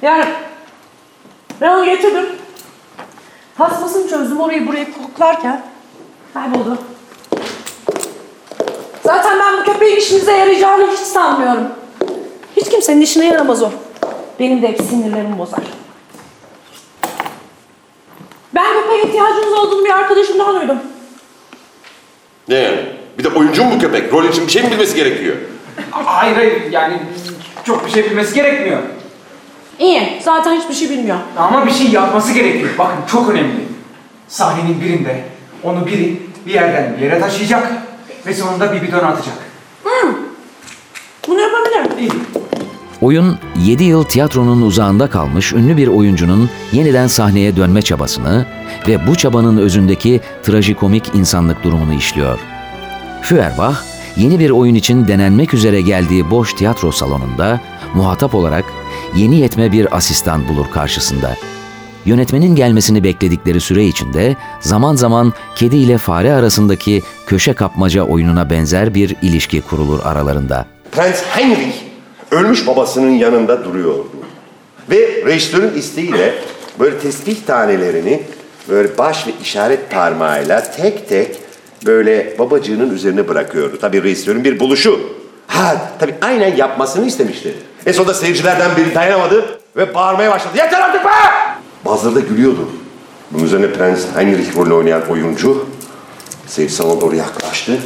Yani 0.03 0.25
ben 1.61 1.71
onu 1.77 1.85
getirdim. 1.85 2.27
Tasmasını 3.59 4.09
çözdüm 4.11 4.41
orayı 4.41 4.69
burayı 4.69 4.87
koklarken 4.93 5.63
kayboldu. 6.35 6.79
Zaten 9.05 9.39
ben 9.41 9.59
bu 9.61 9.65
köpeğin 9.73 9.97
işinize 9.97 10.33
yarayacağını 10.33 10.91
hiç 10.93 10.99
sanmıyorum. 10.99 11.63
Hiç 12.57 12.69
kimsenin 12.69 13.01
işine 13.01 13.27
yaramaz 13.27 13.63
o. 13.63 13.71
Benim 14.41 14.63
de 14.63 14.69
hep 14.69 14.81
sinirlerimi 14.83 15.39
bozar. 15.39 15.61
Ben 18.55 18.65
köpeğe 18.83 19.03
ihtiyacınız 19.03 19.53
olduğunu 19.53 19.85
bir 19.85 19.91
arkadaşımdan 19.91 20.61
duydum. 20.61 20.79
Ne 22.49 22.55
yani? 22.55 22.81
Bir 23.19 23.25
de 23.25 23.29
oyuncu 23.29 23.65
mu 23.65 23.71
bu 23.75 23.79
köpek? 23.79 24.13
Rol 24.13 24.25
için 24.25 24.47
bir 24.47 24.53
şey 24.53 24.63
mi 24.63 24.71
bilmesi 24.71 24.95
gerekiyor? 24.97 25.37
Hayır 25.91 26.37
hayır 26.37 26.71
yani 26.73 26.99
çok 27.65 27.87
bir 27.87 27.91
şey 27.91 28.05
bilmesi 28.05 28.35
gerekmiyor. 28.35 28.79
İyi, 29.79 30.21
zaten 30.25 30.61
hiçbir 30.61 30.75
şey 30.75 30.91
bilmiyor. 30.91 31.17
Ama 31.37 31.67
bir 31.67 31.71
şey 31.71 31.87
yapması 31.89 32.33
gerekiyor. 32.33 32.71
Bakın 32.79 32.97
çok 33.13 33.29
önemli. 33.29 33.61
Sahnenin 34.29 34.81
birinde 34.81 35.25
onu 35.65 35.87
biri 35.87 36.23
bir 36.47 36.55
yerden 36.55 36.97
bir 36.97 37.03
yere 37.03 37.21
taşıyacak 37.21 37.73
ve 38.27 38.35
sonunda 38.35 38.73
bir 38.73 38.83
bidona 38.83 39.07
atacak. 39.07 39.35
Bunu 41.29 41.41
yapabilirim. 41.41 41.99
İyi. 41.99 42.11
Oyun 43.01 43.39
7 43.65 43.85
yıl 43.85 44.05
tiyatronun 44.05 44.63
uzağında 44.63 45.11
kalmış 45.11 45.53
ünlü 45.53 45.77
bir 45.77 45.89
oyuncunun 45.89 46.51
yeniden 46.73 47.07
sahneye 47.07 47.57
dönme 47.57 47.83
çabasını 47.83 48.47
ve 48.89 49.07
bu 49.07 49.17
çabanın 49.17 49.57
özündeki 49.57 50.21
trajikomik 50.43 51.15
insanlık 51.15 51.65
durumunu 51.65 51.95
işliyor. 51.95 52.39
Feuerbach, 53.23 53.77
yeni 54.17 54.39
bir 54.39 54.51
oyun 54.51 54.75
için 54.75 55.09
denenmek 55.09 55.55
üzere 55.55 55.81
geldiği 55.81 56.31
boş 56.31 56.55
tiyatro 56.55 56.93
salonunda 56.93 57.61
muhatap 57.95 58.35
olarak 58.35 58.65
yeni 59.17 59.41
yetme 59.41 59.73
bir 59.73 59.97
asistan 59.97 60.49
bulur 60.49 60.71
karşısında. 60.71 61.37
Yönetmenin 62.05 62.55
gelmesini 62.55 63.05
bekledikleri 63.05 63.61
süre 63.61 63.85
içinde 63.85 64.37
zaman 64.61 64.95
zaman 64.95 65.33
kedi 65.55 65.77
ile 65.77 65.99
fare 65.99 66.33
arasındaki 66.33 67.03
köşe 67.27 67.53
kapmaca 67.53 68.03
oyununa 68.03 68.51
benzer 68.51 68.95
bir 68.95 69.17
ilişki 69.23 69.61
kurulur 69.61 70.01
aralarında. 70.05 70.67
Prens 70.93 71.23
Heinrich 71.23 71.77
ölmüş 72.31 72.67
babasının 72.67 73.11
yanında 73.11 73.65
duruyordu. 73.65 74.07
Ve 74.91 75.25
rejisörün 75.27 75.75
isteğiyle 75.79 76.35
böyle 76.81 76.99
tesbih 76.99 77.37
tanelerini 77.47 78.23
böyle 78.69 78.99
baş 78.99 79.27
ve 79.27 79.31
işaret 79.43 79.91
parmağıyla 79.91 80.73
tek 80.73 81.09
tek 81.09 81.39
böyle 81.87 82.39
babacığının 82.39 82.95
üzerine 82.95 83.29
bırakıyordu. 83.29 83.79
Tabii 83.81 84.03
rejisörün 84.03 84.45
bir 84.45 84.61
buluşu. 84.61 85.01
Ha 85.47 85.91
tabii 85.99 86.15
aynen 86.23 86.57
yapmasını 86.57 87.07
istemişti. 87.07 87.55
En 87.87 87.93
sonunda 87.93 88.15
seyircilerden 88.15 88.71
biri 88.77 88.95
dayanamadı 88.95 89.61
ve 89.77 89.95
bağırmaya 89.95 90.31
başladı. 90.31 90.53
Yeter 90.57 90.81
artık 90.81 91.05
be! 91.05 91.50
Bazıları 91.85 92.15
da 92.15 92.21
gülüyordu. 92.21 92.69
Bunun 93.31 93.45
üzerine 93.45 93.73
Prens 93.73 94.07
Heinrich 94.17 94.57
rolünü 94.57 94.75
oynayan 94.75 95.09
oyuncu 95.11 95.67
seyirci 96.47 96.75
salona 96.75 97.01
doğru 97.01 97.17
yaklaştı. 97.17 97.79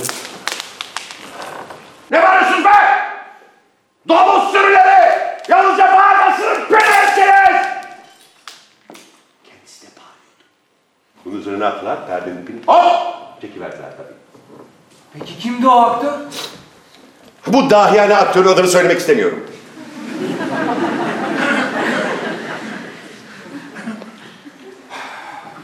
Ne 2.10 2.22
bağırıyorsunuz 2.22 2.64
be? 2.64 2.70
Domuz 4.08 4.52
sürüleri! 4.52 5.18
Yalnızca 5.48 5.84
bağırmasını 5.92 6.68
bilersiniz! 6.68 7.66
Kendisi 9.44 9.82
de 9.82 9.90
bağırıyordu. 9.96 10.44
Bunun 11.24 11.40
üzerine 11.40 11.60
ne 11.60 11.64
yaptılar? 11.64 12.06
Perdenin 12.06 12.42
ipini 12.42 12.60
hop! 12.66 13.14
Çekiverdiler 13.40 13.90
tabii. 13.96 14.14
Peki 15.18 15.38
kimdi 15.38 15.68
o 15.68 15.80
aktör? 15.80 16.12
Bu 17.46 17.70
dahiyane 17.70 18.16
aktörün 18.16 18.48
adını 18.48 18.68
söylemek 18.68 18.98
istemiyorum. 19.00 19.40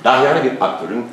Dahiyane 0.04 0.45
bir 0.45 0.52
aktörün 0.61 1.04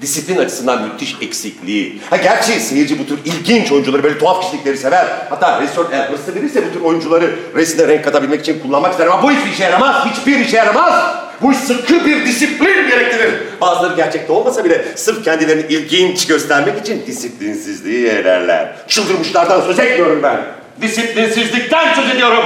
disiplin 0.00 0.36
açısından 0.36 0.82
müthiş 0.82 1.16
eksikliği. 1.20 2.00
Ha 2.10 2.16
gerçi 2.16 2.60
seyirci 2.60 2.98
bu 2.98 3.06
tür 3.06 3.18
ilginç 3.24 3.72
oyuncuları 3.72 4.02
böyle 4.02 4.18
tuhaf 4.18 4.42
kişilikleri 4.42 4.78
sever. 4.78 5.06
Hatta 5.30 5.60
rejisör 5.60 5.84
eğer 5.92 6.08
hırslı 6.10 6.34
biriyse 6.34 6.62
bu 6.68 6.72
tür 6.72 6.80
oyuncuları 6.80 7.36
resmine 7.54 7.88
renk 7.88 8.04
katabilmek 8.04 8.40
için 8.40 8.60
kullanmak 8.60 8.92
ister 8.92 9.06
ama 9.06 9.22
bu 9.22 9.30
hiçbir 9.30 9.50
işe 9.50 9.64
yaramaz. 9.64 10.06
Hiçbir 10.06 10.38
işe 10.38 10.56
yaramaz. 10.56 11.14
Bu 11.42 11.52
iş 11.52 11.58
sıkı 11.58 12.06
bir 12.06 12.26
disiplin 12.26 12.88
gerektirir. 12.88 13.34
Bazıları 13.60 13.96
gerçekte 13.96 14.32
olmasa 14.32 14.64
bile 14.64 14.84
sırf 14.94 15.24
kendilerini 15.24 15.66
ilginç 15.68 16.26
göstermek 16.26 16.80
için 16.80 17.06
disiplinsizliği 17.06 18.00
yeğlerler. 18.00 18.76
Çıldırmışlardan 18.88 19.60
söz 19.60 19.78
etmiyorum 19.78 20.20
ben. 20.22 20.40
Disiplinsizlikten 20.82 21.94
söz 21.94 22.10
ediyorum. 22.10 22.44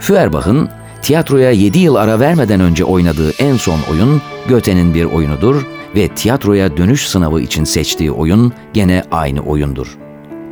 Feuerbach'ın 0.00 0.70
tiyatroya 1.06 1.50
7 1.50 1.78
yıl 1.78 1.94
ara 1.94 2.20
vermeden 2.20 2.60
önce 2.60 2.84
oynadığı 2.84 3.30
en 3.38 3.56
son 3.56 3.80
oyun 3.90 4.22
Göte'nin 4.48 4.94
bir 4.94 5.04
oyunudur 5.04 5.62
ve 5.96 6.08
tiyatroya 6.08 6.76
dönüş 6.76 7.08
sınavı 7.08 7.40
için 7.40 7.64
seçtiği 7.64 8.10
oyun 8.10 8.52
gene 8.72 9.02
aynı 9.10 9.40
oyundur. 9.40 9.86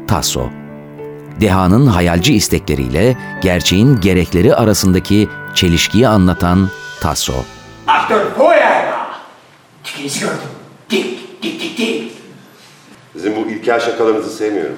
Tasso. 0.09 0.49
Dehanın 1.41 1.87
hayalci 1.87 2.35
istekleriyle 2.35 3.17
gerçeğin 3.43 4.01
gerekleri 4.01 4.55
arasındaki 4.55 5.29
çelişkiyi 5.55 6.09
anlatan 6.09 6.69
Tasso. 7.01 7.35
Aktör 7.87 8.35
Feuerbach. 8.37 9.19
Tükenizi 9.85 10.21
gördüm. 10.21 10.37
Dik 10.91 11.43
dik 11.43 11.61
dik 11.61 11.79
dik. 11.79 12.13
Sizin 13.13 13.37
bu 13.37 13.51
ilkel 13.51 13.81
şakalarınızı 13.81 14.37
sevmiyorum. 14.37 14.77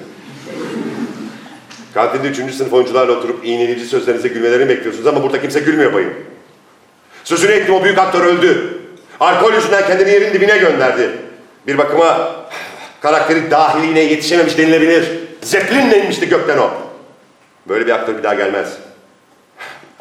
Kantinde 1.97 2.27
üçüncü 2.27 2.53
sınıf 2.53 2.73
oyuncularla 2.73 3.11
oturup 3.11 3.45
iğneleyici 3.45 3.85
sözlerinize 3.85 4.27
gülmelerini 4.27 4.69
bekliyorsunuz 4.69 5.07
ama 5.07 5.23
burada 5.23 5.41
kimse 5.41 5.59
gülmüyor 5.59 5.93
bayım. 5.93 6.13
Sözünü 7.23 7.51
ettim 7.51 7.75
o 7.75 7.83
büyük 7.83 7.97
aktör 7.97 8.25
öldü. 8.25 8.79
Alkol 9.19 9.53
yüzünden 9.53 9.87
kendini 9.87 10.09
yerin 10.09 10.33
dibine 10.33 10.57
gönderdi. 10.57 11.11
Bir 11.67 11.77
bakıma 11.77 12.31
karakteri 13.01 13.51
dahiliğine 13.51 13.99
yetişememiş 13.99 14.57
denilebilir. 14.57 15.09
Zeppelin'le 15.41 16.03
inmişti 16.03 16.29
gökten 16.29 16.57
o. 16.57 16.69
Böyle 17.67 17.85
bir 17.85 17.91
aktör 17.91 18.17
bir 18.17 18.23
daha 18.23 18.33
gelmez. 18.33 18.77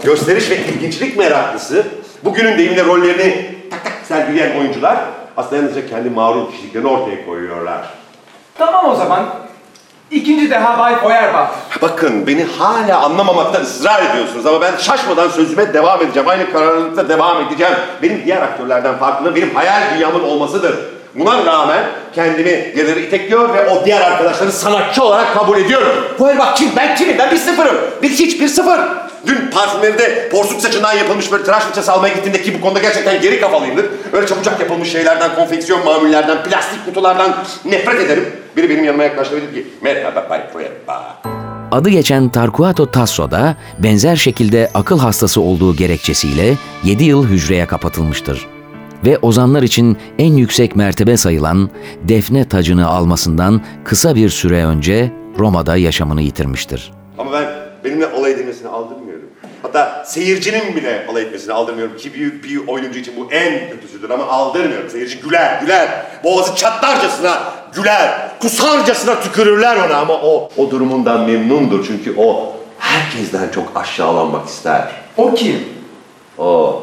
Gösteriş 0.05 0.51
ve 0.51 0.57
ilginçlik 0.57 1.17
meraklısı, 1.17 1.87
bugünün 2.25 2.59
deyimle 2.59 2.85
rollerini 2.85 3.55
tak 3.71 3.85
tak 3.85 3.93
sergileyen 4.09 4.61
oyuncular 4.61 4.99
aslında 5.37 5.57
yalnızca 5.57 5.89
kendi 5.89 6.11
mağrur 6.11 6.51
kişiliklerini 6.51 6.89
ortaya 6.89 7.27
koyuyorlar. 7.27 7.91
Tamam 8.59 8.91
o 8.91 8.95
zaman. 8.95 9.46
İkinci 10.11 10.51
deha 10.51 10.79
Bay 10.79 11.01
Feuerbach. 11.01 11.49
Bakın 11.83 12.27
beni 12.27 12.45
hala 12.45 13.03
anlamamakta 13.03 13.61
ısrar 13.61 14.03
ediyorsunuz 14.11 14.47
ama 14.47 14.61
ben 14.61 14.77
şaşmadan 14.77 15.29
sözüme 15.29 15.75
devam 15.75 16.03
edeceğim. 16.03 16.29
Aynı 16.29 16.53
kararlılıkla 16.53 17.09
devam 17.09 17.47
edeceğim. 17.47 17.75
Benim 18.03 18.23
diğer 18.25 18.43
aktörlerden 18.43 18.97
farklı 18.99 19.35
benim 19.35 19.55
hayal 19.55 19.83
dünyamın 19.95 20.23
olmasıdır. 20.23 20.77
Buna 21.15 21.47
rağmen 21.47 21.85
kendimi 22.15 22.51
ileri 22.51 23.07
itekliyor 23.07 23.55
ve 23.55 23.69
o 23.69 23.85
diğer 23.85 24.01
arkadaşları 24.01 24.53
sanatçı 24.53 25.05
olarak 25.05 25.35
kabul 25.35 25.59
ediyorum. 25.59 25.89
Feuerbach 26.19 26.57
kim? 26.57 26.71
Ben 26.77 26.97
kimim? 26.97 27.19
Ben 27.19 27.31
bir 27.31 27.37
sıfırım. 27.37 27.77
Bir 28.03 28.11
hiç, 28.11 28.41
bir 28.41 28.49
sıfır. 28.49 28.81
Dün 29.27 29.51
parfümlerinde 29.51 30.29
porsuk 30.29 30.61
saçından 30.61 30.93
yapılmış 30.95 31.33
böyle 31.33 31.45
tıraş 31.45 31.63
fırçası 31.63 31.93
almaya 31.93 32.15
gittiğimde 32.15 32.43
ki 32.43 32.55
bu 32.59 32.61
konuda 32.61 32.79
gerçekten 32.79 33.21
geri 33.21 33.41
kafalıyımdır. 33.41 33.87
Öyle 34.13 34.27
çabucak 34.27 34.61
yapılmış 34.61 34.93
şeylerden, 34.93 35.35
konfeksiyon 35.35 35.85
mamullerden, 35.85 36.43
plastik 36.43 36.85
kutulardan 36.85 37.37
nefret 37.65 38.01
ederim. 38.01 38.25
Biri 38.57 38.71
benim 38.71 38.85
yanıma 38.85 39.03
yaklaştı 39.05 39.37
ve 39.37 39.43
dedi 39.43 39.55
ki 39.55 39.67
merhaba 39.81 40.27
Bay 40.31 40.53
Feuerbach. 40.53 41.37
Adı 41.73 41.89
geçen 41.89 42.29
Tarquato 42.29 42.91
Tasso 42.91 43.31
da 43.31 43.57
benzer 43.79 44.17
şekilde 44.17 44.71
akıl 44.75 44.99
hastası 44.99 45.41
olduğu 45.41 45.77
gerekçesiyle 45.77 46.55
7 46.85 47.05
yıl 47.05 47.27
hücreye 47.27 47.67
kapatılmıştır. 47.67 48.47
Ve 49.05 49.19
ozanlar 49.19 49.63
için 49.63 49.97
en 50.19 50.33
yüksek 50.33 50.77
mertebe 50.77 51.17
sayılan 51.17 51.71
defne 52.03 52.49
tacını 52.49 52.89
almasından 52.89 53.61
kısa 53.85 54.15
bir 54.15 54.29
süre 54.29 54.65
önce 54.65 55.13
Roma'da 55.39 55.77
yaşamını 55.77 56.23
yitirmiştir. 56.23 56.93
Ama 57.19 57.33
ben 57.33 57.45
benimle 57.85 58.07
aldırmıyorum. 58.07 58.27
Hatta 58.27 58.56
seyircinin 60.07 60.77
bile 60.77 61.07
alay 61.11 61.23
etmesini 61.23 61.53
aldırmıyorum 61.53 61.97
ki 61.97 62.15
büyük 62.15 62.45
bir 62.45 62.69
oyuncu 62.69 62.99
için 62.99 63.15
bu 63.17 63.33
en 63.33 63.71
kötüsüdür 63.71 64.11
ama 64.11 64.27
aldırmıyorum. 64.27 64.91
Seyirci 64.91 65.21
güler, 65.21 65.61
güler. 65.61 65.89
Boğazı 66.25 66.57
çatlarcasına 66.57 67.53
güler. 67.75 68.31
Kusarcasına 68.41 69.21
tükürürler 69.21 69.77
ona 69.77 69.97
ama 69.97 70.15
o 70.15 70.51
o 70.57 70.71
durumundan 70.71 71.21
memnundur 71.21 71.87
çünkü 71.87 72.15
o 72.19 72.57
herkesten 72.79 73.49
çok 73.55 73.73
aşağılanmak 73.75 74.49
ister. 74.49 74.89
O 75.17 75.35
kim? 75.35 75.69
O 76.39 76.83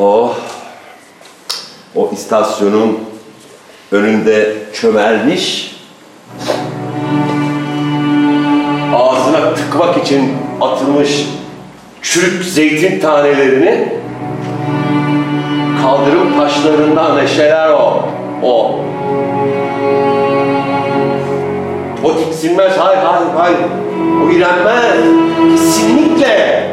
o 0.00 0.36
o 1.94 2.10
istasyonun 2.12 3.00
önünde 3.92 4.56
çömelmiş 4.72 5.76
ağzına 8.94 9.54
tıkmak 9.54 9.96
için 10.04 10.45
atılmış 10.60 11.26
çürük 12.02 12.44
zeytin 12.44 13.00
tanelerini 13.00 13.88
kaldırım 15.82 16.40
taşlarından 16.40 17.16
neşeler 17.16 17.70
o. 17.70 18.02
O. 18.42 18.80
O 22.04 22.16
tiksinmez. 22.16 22.72
Hayır, 22.78 22.98
hayır, 22.98 23.28
hayır. 23.36 23.58
O 24.24 24.30
irenmez. 24.30 24.94
Kesinlikle. 25.50 26.66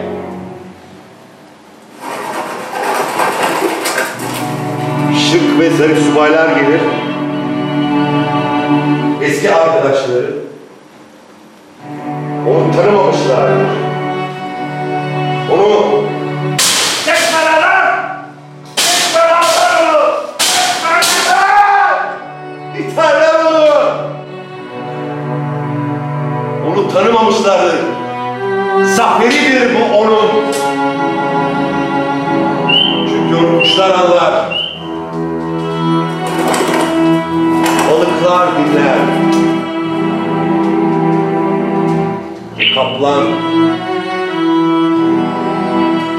Şık 5.31 5.60
ve 5.60 5.69
zarif 5.69 5.97
subaylar 5.99 6.47
gelir. 6.47 6.81
Eski 9.21 9.53
arkadaşları 9.53 10.34
onu 12.47 12.71
tanımamışlar. 12.71 13.49
Onu 15.53 15.63
onu! 15.63 16.13
Tanımamışlardır. 26.93 27.79
Zaferidir 28.84 29.75
bu 29.75 29.97
onun. 29.97 30.29
Çünkü 33.10 33.45
onu 33.45 33.60
kuşlar 33.60 33.89
anlar. 33.89 34.34
Balıklar 37.89 38.47
dinler. 38.56 39.22
Kaplan 42.75 43.27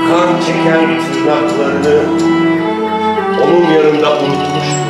kan 0.08 0.40
çeken 0.46 1.00
tırnaklarını 1.12 2.02
onun 3.42 3.72
yanında 3.72 4.12
unutmuştur. 4.12 4.84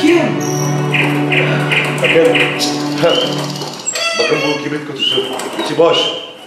Kim? 0.00 0.22
Bakın, 2.02 2.38
bakın 4.18 4.38
bu 4.48 4.62
kibrit 4.64 4.86
kutusu. 4.86 5.24
İçi 5.64 5.78
boş. 5.78 5.98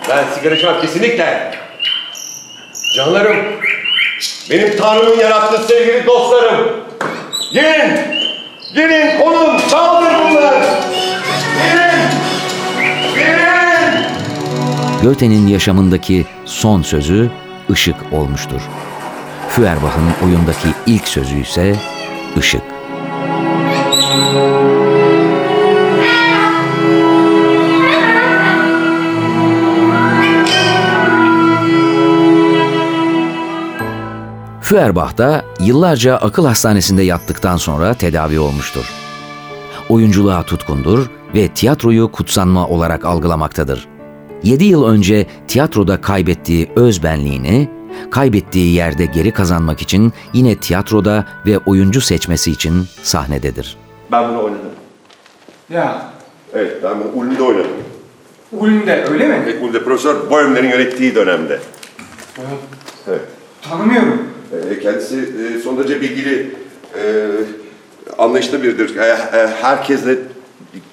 Ben 0.09 0.23
sigara 0.35 0.55
içmem 0.55 0.81
kesinlikle. 0.81 1.51
Canlarım, 2.95 3.37
benim 4.49 4.77
Tanrı'nın 4.77 5.17
yarattığı 5.17 5.63
sevgili 5.67 6.05
dostlarım. 6.05 6.85
Gelin, 7.53 7.99
gelin 8.75 9.19
konun, 9.19 9.59
çaldır 9.69 10.13
bunları. 10.29 10.88
Goethe'nin 15.03 15.47
yaşamındaki 15.47 16.25
son 16.45 16.81
sözü 16.81 17.31
ışık 17.69 17.95
olmuştur. 18.11 18.61
Feuerbach'ın 19.49 20.25
oyundaki 20.25 20.67
ilk 20.85 21.07
sözü 21.07 21.39
ise 21.41 21.75
ışık. 22.37 22.61
Feuerbach 34.61 35.17
da 35.17 35.45
yıllarca 35.59 36.15
akıl 36.17 36.45
hastanesinde 36.45 37.03
yattıktan 37.03 37.57
sonra 37.57 37.93
tedavi 37.93 38.39
olmuştur. 38.39 38.91
Oyunculuğa 39.89 40.43
tutkundur 40.43 41.09
ve 41.35 41.47
tiyatroyu 41.47 42.11
kutsanma 42.11 42.67
olarak 42.67 43.05
algılamaktadır. 43.05 43.98
7 44.43 44.63
yıl 44.65 44.87
önce 44.87 45.25
tiyatroda 45.47 46.01
kaybettiği 46.01 46.69
özbenliğini, 46.75 47.69
kaybettiği 48.11 48.73
yerde 48.75 49.05
geri 49.05 49.31
kazanmak 49.31 49.81
için 49.81 50.13
yine 50.33 50.55
tiyatroda 50.55 51.25
ve 51.45 51.57
oyuncu 51.57 52.01
seçmesi 52.01 52.51
için 52.51 52.85
sahnededir. 53.03 53.77
Ben 54.11 54.29
bunu 54.29 54.43
oynadım. 54.43 54.69
Ya, 55.69 56.11
Evet, 56.53 56.77
ben 56.83 56.91
bunu 56.99 57.11
Ulm'de 57.21 57.43
oynadım. 57.43 57.71
Ulm'de 58.51 59.05
öyle 59.11 59.27
mi? 59.27 59.39
Evet, 59.43 59.61
Ulm'de 59.63 59.83
Profesör 59.83 60.29
Boehmler'in 60.29 60.69
yönettiği 60.69 61.15
dönemde. 61.15 61.59
Evet. 63.07 63.21
Tanımıyorum. 63.69 64.27
Ee, 64.71 64.79
Kendisi 64.79 65.15
e, 65.19 65.59
son 65.59 65.77
derece 65.77 66.01
bilgili, 66.01 66.55
e, 66.95 67.27
anlayışlı 68.17 68.63
biridir. 68.63 68.95
E, 68.95 69.47
Herkesle 69.61 70.15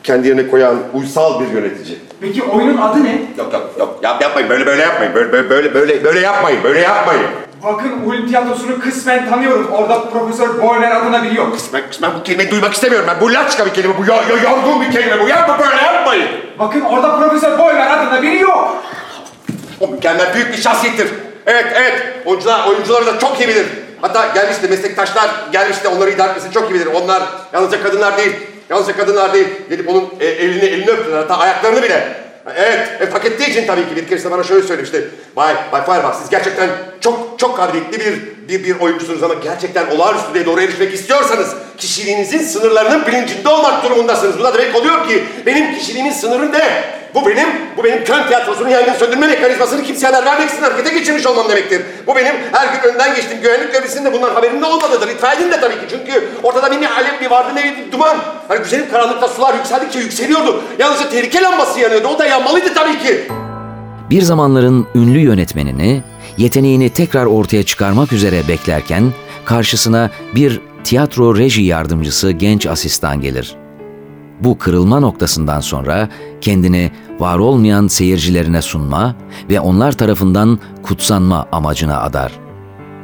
kendi 0.03 0.29
yerine 0.29 0.49
koyan 0.49 0.77
uysal 0.95 1.41
bir 1.41 1.49
yönetici. 1.55 1.99
Peki 2.21 2.43
oyunun 2.43 2.77
adı 2.77 3.05
ne? 3.05 3.13
Yok 3.39 3.53
yok 3.53 3.71
yok 3.79 3.99
yap, 4.03 4.23
yapmayın 4.23 4.49
böyle 4.49 4.67
böyle 4.67 4.83
yapmayın 4.83 5.15
böyle 5.15 5.33
böyle 5.33 5.51
böyle 5.51 5.75
böyle 5.75 6.05
böyle 6.05 6.21
yapmayın 6.21 6.63
böyle 6.65 6.81
yapmayın. 6.81 7.27
Bakın 7.63 7.93
Ulm 8.07 8.29
tiyatrosunu 8.29 8.81
kısmen 8.81 9.31
tanıyorum. 9.31 9.69
Orada 9.73 10.01
Profesör 10.11 10.63
Boyner 10.63 10.91
adını 10.91 11.23
biliyor. 11.23 11.47
Ben, 11.73 11.83
ben 12.03 12.11
bu 12.19 12.23
kelimeyi 12.23 12.51
duymak 12.51 12.75
istemiyorum 12.75 13.09
ben 13.09 13.21
bu 13.21 13.35
laçka 13.35 13.67
bir 13.67 13.75
kelime 13.75 13.95
bu 13.99 14.11
ya, 14.11 14.17
ya, 14.17 14.51
yorgun 14.51 14.81
bir 14.81 14.93
kelime 14.93 15.21
bu 15.21 15.29
yapma 15.29 15.59
böyle 15.59 15.83
yapmayın. 15.83 16.29
Bakın 16.59 16.81
orada 16.81 17.19
Profesör 17.19 17.59
Boyner 17.59 17.91
adında 17.91 18.23
biri 18.23 18.39
yok. 18.41 18.77
O 19.81 19.89
mükemmel 19.89 20.35
büyük 20.35 20.53
bir 20.53 20.63
şahsiyettir. 20.63 21.09
Evet 21.47 21.67
evet 21.75 22.03
oyuncular 22.25 22.67
oyuncuları 22.69 23.07
da 23.07 23.19
çok 23.19 23.41
iyi 23.41 23.49
bilir. 23.49 23.67
Hatta 24.01 24.27
gelmişti 24.35 24.69
meslektaşlar 24.69 25.31
gelmişti 25.53 25.89
onları 25.89 26.11
idare 26.11 26.29
etmesini 26.31 26.53
çok 26.53 26.71
iyi 26.71 26.75
bilir. 26.75 26.87
Onlar 26.87 27.23
yalnızca 27.53 27.83
kadınlar 27.83 28.19
değil. 28.19 28.37
Yalnızca 28.71 28.97
kadınlar 28.97 29.33
değil. 29.33 29.47
Gidip 29.71 29.89
onun 29.89 30.09
e, 30.21 30.27
elini 30.27 30.65
elini 30.65 30.91
öptüler 30.91 31.17
hatta 31.17 31.39
ayaklarını 31.39 31.83
bile. 31.83 32.27
Evet, 32.57 32.89
evet 32.99 33.15
hak 33.15 33.25
ettiği 33.25 33.51
için 33.51 33.67
tabii 33.67 33.89
ki 33.89 33.97
bir 33.97 34.09
keresinde 34.09 34.33
bana 34.33 34.45
şöyle 34.45 34.67
söylemişti. 34.67 35.11
Bay, 35.37 35.55
Bay 35.73 35.85
Feuerbach 35.87 36.15
siz 36.15 36.31
gerçekten 36.31 36.69
çok 37.01 37.39
çok 37.39 37.57
kabiliyetli 37.57 38.01
bir 38.01 38.36
bir, 38.49 38.65
bir 38.65 38.81
oyuncusunuz 38.81 39.23
ama 39.23 39.35
gerçekten 39.35 39.87
olağanüstü 39.91 40.29
düzeye 40.29 40.47
doğru 40.47 40.61
erişmek 40.61 40.95
istiyorsanız 40.95 41.55
kişiliğinizin 41.79 42.39
sınırlarının 42.39 43.07
bilincinde 43.07 43.49
olmak 43.49 43.85
durumundasınız. 43.85 44.39
Bu 44.39 44.45
da 44.45 44.55
demek 44.55 44.77
oluyor 44.77 45.09
ki 45.09 45.25
benim 45.47 45.75
kişiliğimin 45.75 46.13
sınırı 46.13 46.53
ne? 46.53 46.97
Bu 47.15 47.27
benim, 47.27 47.49
bu 47.77 47.85
benim 47.85 48.05
kön 48.05 48.27
tiyatrosunun 48.27 48.69
yangın 48.69 48.93
söndürme 48.93 49.27
mekanizmasını 49.27 49.83
kimseye 49.83 50.07
haber 50.07 50.27
vermek 50.27 50.51
için 50.51 50.63
harekete 50.63 50.99
geçirmiş 50.99 51.27
olmam 51.27 51.49
demektir. 51.49 51.83
Bu 52.07 52.17
benim 52.17 52.35
her 52.53 52.67
gün 52.67 52.89
önden 52.89 53.15
geçtiğim 53.15 53.43
güvenlik 53.43 53.73
görevlisinin 53.73 54.05
de 54.05 54.13
bundan 54.13 54.35
haberinde 54.35 54.65
olmadığıdır. 54.65 55.09
İtfaiyenin 55.09 55.53
de 55.53 55.61
tabii 55.61 55.75
ki 55.75 55.87
çünkü 55.91 56.29
ortada 56.43 56.71
bir 56.71 56.91
alev 56.91 57.21
bir 57.21 57.31
vardı 57.31 57.51
ne 57.55 57.65
bir 57.65 57.93
duman. 57.93 58.17
Hani 58.49 58.63
güzelim 58.63 58.91
karanlıkta 58.91 59.29
sular 59.29 59.55
yükseldikçe 59.55 59.99
yükseliyordu. 59.99 60.63
Yalnızca 60.79 61.09
tehlike 61.09 61.43
lambası 61.43 61.81
yanıyordu. 61.81 62.09
O 62.09 62.19
da 62.19 62.27
yanmalıydı 62.27 62.75
tabii 62.75 62.99
ki. 62.99 63.29
Bir 64.11 64.23
zamanların 64.23 64.87
ünlü 64.95 65.19
yönetmenini 65.19 66.03
yeteneğini 66.38 66.90
tekrar 66.90 67.27
ortaya 67.27 67.62
çıkarmak 67.62 68.12
üzere 68.12 68.49
beklerken 68.49 69.12
karşısına 69.44 70.11
bir 70.35 70.61
tiyatro 70.85 71.37
reji 71.37 71.62
yardımcısı 71.62 72.31
genç 72.31 72.66
asistan 72.66 73.20
gelir. 73.20 73.57
Bu 74.40 74.59
kırılma 74.59 75.01
noktasından 75.01 75.61
sonra 75.61 76.09
kendini 76.40 76.90
var 77.18 77.38
olmayan 77.38 77.87
seyircilerine 77.87 78.62
sunma 78.62 79.16
ve 79.51 79.61
onlar 79.61 79.92
tarafından 79.92 80.59
kutsanma 80.83 81.46
amacına 81.53 82.01
adar. 82.01 82.33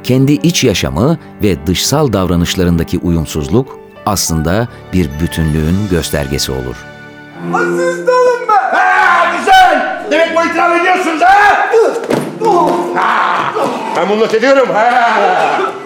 Kendi 0.03 0.31
iç 0.33 0.63
yaşamı 0.63 1.17
ve 1.43 1.67
dışsal 1.67 2.13
davranışlarındaki 2.13 2.99
uyumsuzluk 2.99 3.79
aslında 4.05 4.67
bir 4.93 5.09
bütünlüğün 5.21 5.77
göstergesi 5.91 6.51
olur. 6.51 6.85
Asistanım 7.53 8.47
ben. 8.49 8.77
Ha, 8.77 9.37
güzel! 9.37 10.03
Demek 10.11 10.37
bu 10.37 10.49
itiraf 10.49 10.81
ediyorsunuz 10.81 11.21
ha? 11.21 11.69
Ha, 12.47 13.53
Ben 13.97 14.09
bunu 14.09 14.19
not 14.19 14.33
ediyorum. 14.33 14.69
Ha. 14.73 15.11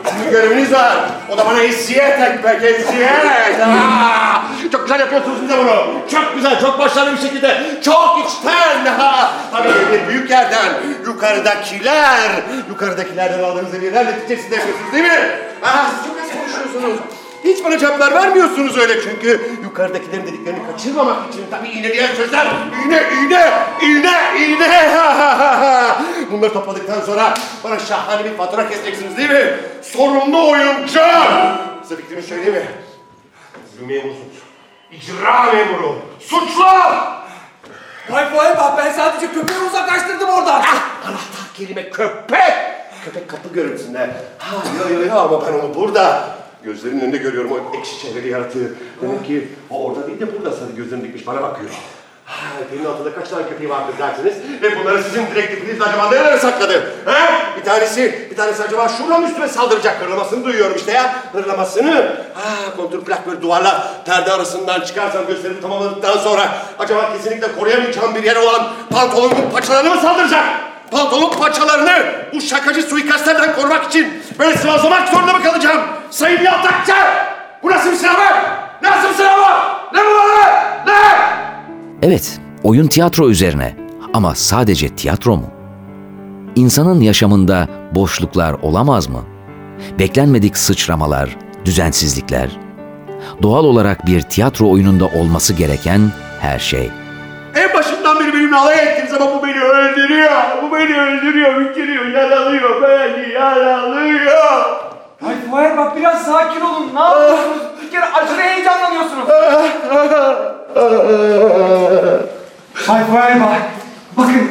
Sizin 0.05 0.31
göreviniz 0.31 0.71
var. 0.73 0.97
O 1.33 1.37
da 1.37 1.45
bana 1.45 1.59
hissiyet 1.59 2.19
etmek, 2.21 2.61
hissiyet. 2.61 3.59
Ha. 3.61 4.43
Çok 4.71 4.81
güzel 4.81 4.99
yapıyorsunuz 4.99 5.37
siz 5.39 5.49
de 5.49 5.57
bunu. 5.57 5.83
Çok 6.11 6.35
güzel, 6.35 6.59
çok 6.61 6.79
başarılı 6.79 7.11
bir 7.17 7.21
şekilde. 7.21 7.61
Çok 7.85 8.17
içten. 8.27 8.85
Ha. 8.85 9.31
Tabii 9.51 9.69
bir 9.93 10.07
büyük 10.07 10.29
yerden. 10.31 10.65
Yukarıdakiler. 11.05 12.29
Yukarıdakilerden 12.69 13.43
aldığınız 13.43 13.73
hediyeler 13.73 14.05
neticesinde 14.05 14.55
yapıyorsunuz 14.55 14.93
değil 14.93 15.03
mi? 15.03 15.29
Ha, 15.61 15.85
siz 15.89 16.07
çok 16.07 16.17
az 16.23 16.27
konuşuyorsunuz. 16.41 16.99
Hiç 17.47 17.63
bana 17.65 17.77
cevaplar 17.77 18.13
vermiyorsunuz 18.13 18.77
öyle 18.77 19.01
çünkü 19.01 19.51
yukarıdakilerin 19.63 20.27
dediklerini 20.27 20.59
kaçırmamak 20.71 21.33
için 21.33 21.45
tabii 21.51 21.67
iğneleyen 21.67 22.15
sözler 22.15 22.47
iğne 22.85 23.03
iğne 23.21 23.51
iğne 23.81 24.45
iğne 24.47 24.89
bunları 26.31 26.53
topladıktan 26.53 27.01
sonra 27.01 27.33
bana 27.63 27.79
şahane 27.79 28.25
bir 28.25 28.37
fatura 28.37 28.69
keseceksiniz 28.69 29.17
değil 29.17 29.29
mi? 29.29 29.53
Sorumlu 29.81 30.51
oyuncu! 30.51 30.99
Size 31.83 31.95
fikrimi 31.95 32.21
söyleyeyim 32.21 32.53
mi? 32.53 32.65
Memursunuz. 33.87 34.37
İcra 34.91 35.43
memuru. 35.53 35.99
Suçlu! 36.19 36.65
Vay 38.09 38.25
vay 38.35 38.57
bak 38.57 38.77
ben 38.77 38.91
sadece 38.91 39.33
köpeği 39.33 39.59
uzaklaştırdım 39.59 40.29
oradan. 40.29 40.61
Ah, 40.61 41.07
anahtar 41.07 41.53
kelime 41.53 41.89
köpek. 41.89 42.53
Köpek 43.05 43.29
kapı 43.29 43.53
görüntüsünde. 43.53 44.09
Ha 44.37 44.55
yo 44.79 44.95
yo 44.99 45.05
yo 45.05 45.15
ama 45.15 45.47
ben 45.47 45.53
onu 45.53 45.75
burada. 45.75 46.37
Gözlerimin 46.63 47.01
önünde 47.01 47.17
görüyorum 47.17 47.51
o 47.51 47.77
ekşi 47.77 47.99
çevreli 47.99 48.29
yaratığı. 48.29 48.75
Demek 49.01 49.25
ki 49.25 49.47
o 49.69 49.85
orada 49.85 50.07
değil 50.07 50.19
de 50.19 50.33
burada 50.33 50.51
sarı 50.51 50.71
gözlerini 50.71 51.03
dikmiş 51.03 51.27
bana 51.27 51.41
bakıyor. 51.41 51.69
Ha, 52.25 52.47
altında 52.89 53.13
kaç 53.13 53.29
tane 53.29 53.49
köpeği 53.49 53.69
vardır 53.69 53.93
dersiniz 53.99 54.33
ve 54.61 54.79
bunları 54.79 55.03
sizin 55.03 55.25
direktifinizle 55.27 55.83
acaba 55.83 56.09
nerelere 56.09 56.37
sakladı? 56.37 56.93
He? 57.05 57.57
Bir 57.59 57.65
tanesi, 57.65 58.27
bir 58.31 58.35
tanesi 58.35 58.63
acaba 58.63 58.89
şuradan 58.89 59.23
üstüme 59.23 59.47
saldıracak 59.47 60.01
hırlamasını 60.01 60.45
duyuyorum 60.45 60.75
işte 60.77 60.91
ya. 60.91 61.15
Hırlamasını. 61.33 62.17
Ha, 62.33 62.75
kontur 62.77 63.05
plak 63.05 63.27
böyle 63.27 63.41
duvarla 63.41 63.93
perde 64.05 64.31
arasından 64.31 64.81
çıkarsam 64.81 65.27
gösterimi 65.27 65.61
tamamladıktan 65.61 66.17
sonra 66.17 66.57
acaba 66.79 67.13
kesinlikle 67.13 67.51
koruyamayacağım 67.51 68.15
bir 68.15 68.23
yer 68.23 68.35
olan 68.35 68.67
pantolonumun 68.89 69.49
paçalarını 69.51 69.95
mı 69.95 70.01
saldıracak? 70.01 70.43
Pantolon 70.91 71.31
paçalarını 71.31 72.05
bu 72.33 72.41
şakacı 72.41 72.81
suikastlerden 72.81 73.55
korumak 73.55 73.85
için 73.85 74.07
böyle 74.39 74.57
sıvazlamak 74.57 75.09
zorunda 75.09 75.33
mı 75.33 75.43
kalacağım? 75.43 75.81
Sayın 76.09 76.41
Yaltakçı! 76.41 76.93
Bu 77.63 77.71
nasıl 77.71 77.91
bir 77.91 77.95
sınav? 77.95 78.13
Nasıl 78.83 79.09
bir 79.09 79.13
sınav? 79.13 79.37
Ne 79.93 79.99
bu 79.99 80.05
böyle? 80.05 80.45
Ne? 80.87 81.17
Evet, 82.01 82.39
oyun 82.63 82.87
tiyatro 82.87 83.29
üzerine 83.29 83.75
ama 84.13 84.35
sadece 84.35 84.89
tiyatro 84.89 85.35
mu? 85.37 85.47
İnsanın 86.55 87.01
yaşamında 87.01 87.67
boşluklar 87.91 88.53
olamaz 88.53 89.09
mı? 89.09 89.21
Beklenmedik 89.99 90.57
sıçramalar, 90.57 91.37
düzensizlikler. 91.65 92.49
Doğal 93.41 93.63
olarak 93.63 94.05
bir 94.05 94.21
tiyatro 94.21 94.69
oyununda 94.69 95.05
olması 95.05 95.53
gereken 95.53 96.01
her 96.41 96.59
şey. 96.59 96.89
En 97.55 97.73
başından 97.73 98.19
beri 98.19 98.33
benimle 98.33 98.55
alay 98.55 98.79
ettiniz 98.79 99.13
ama. 99.13 99.25
Bu 99.41 99.47
beni 99.47 99.61
öldürüyor, 101.17 101.59
bitiriyor, 101.59 102.05
yaralıyor, 102.05 102.81
beni 102.81 103.33
yaralıyor. 103.33 104.61
Vay 105.21 105.35
vay 105.49 105.77
bak 105.77 105.97
biraz 105.97 106.25
sakin 106.25 106.61
olun. 106.61 106.91
Ne 106.95 106.99
yapıyorsunuz? 106.99 107.57
Bir 107.85 107.91
kere 107.91 108.05
aşırı 108.05 108.41
heyecanlanıyorsunuz. 108.41 109.29
Vay 112.87 113.01
vay 113.11 113.41
bak. 113.41 113.61
Bakın. 114.17 114.49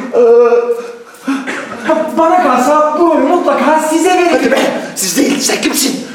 Bana 2.17 2.43
kalsa 2.43 2.95
bu 2.99 3.11
oyunu 3.11 3.27
mutlaka 3.35 3.79
size 3.79 4.09
Hadi 4.09 4.33
veririm. 4.35 4.51
be, 4.51 4.59
siz 4.95 5.17
değil, 5.17 5.39
sen 5.39 5.61
kimsin? 5.61 6.07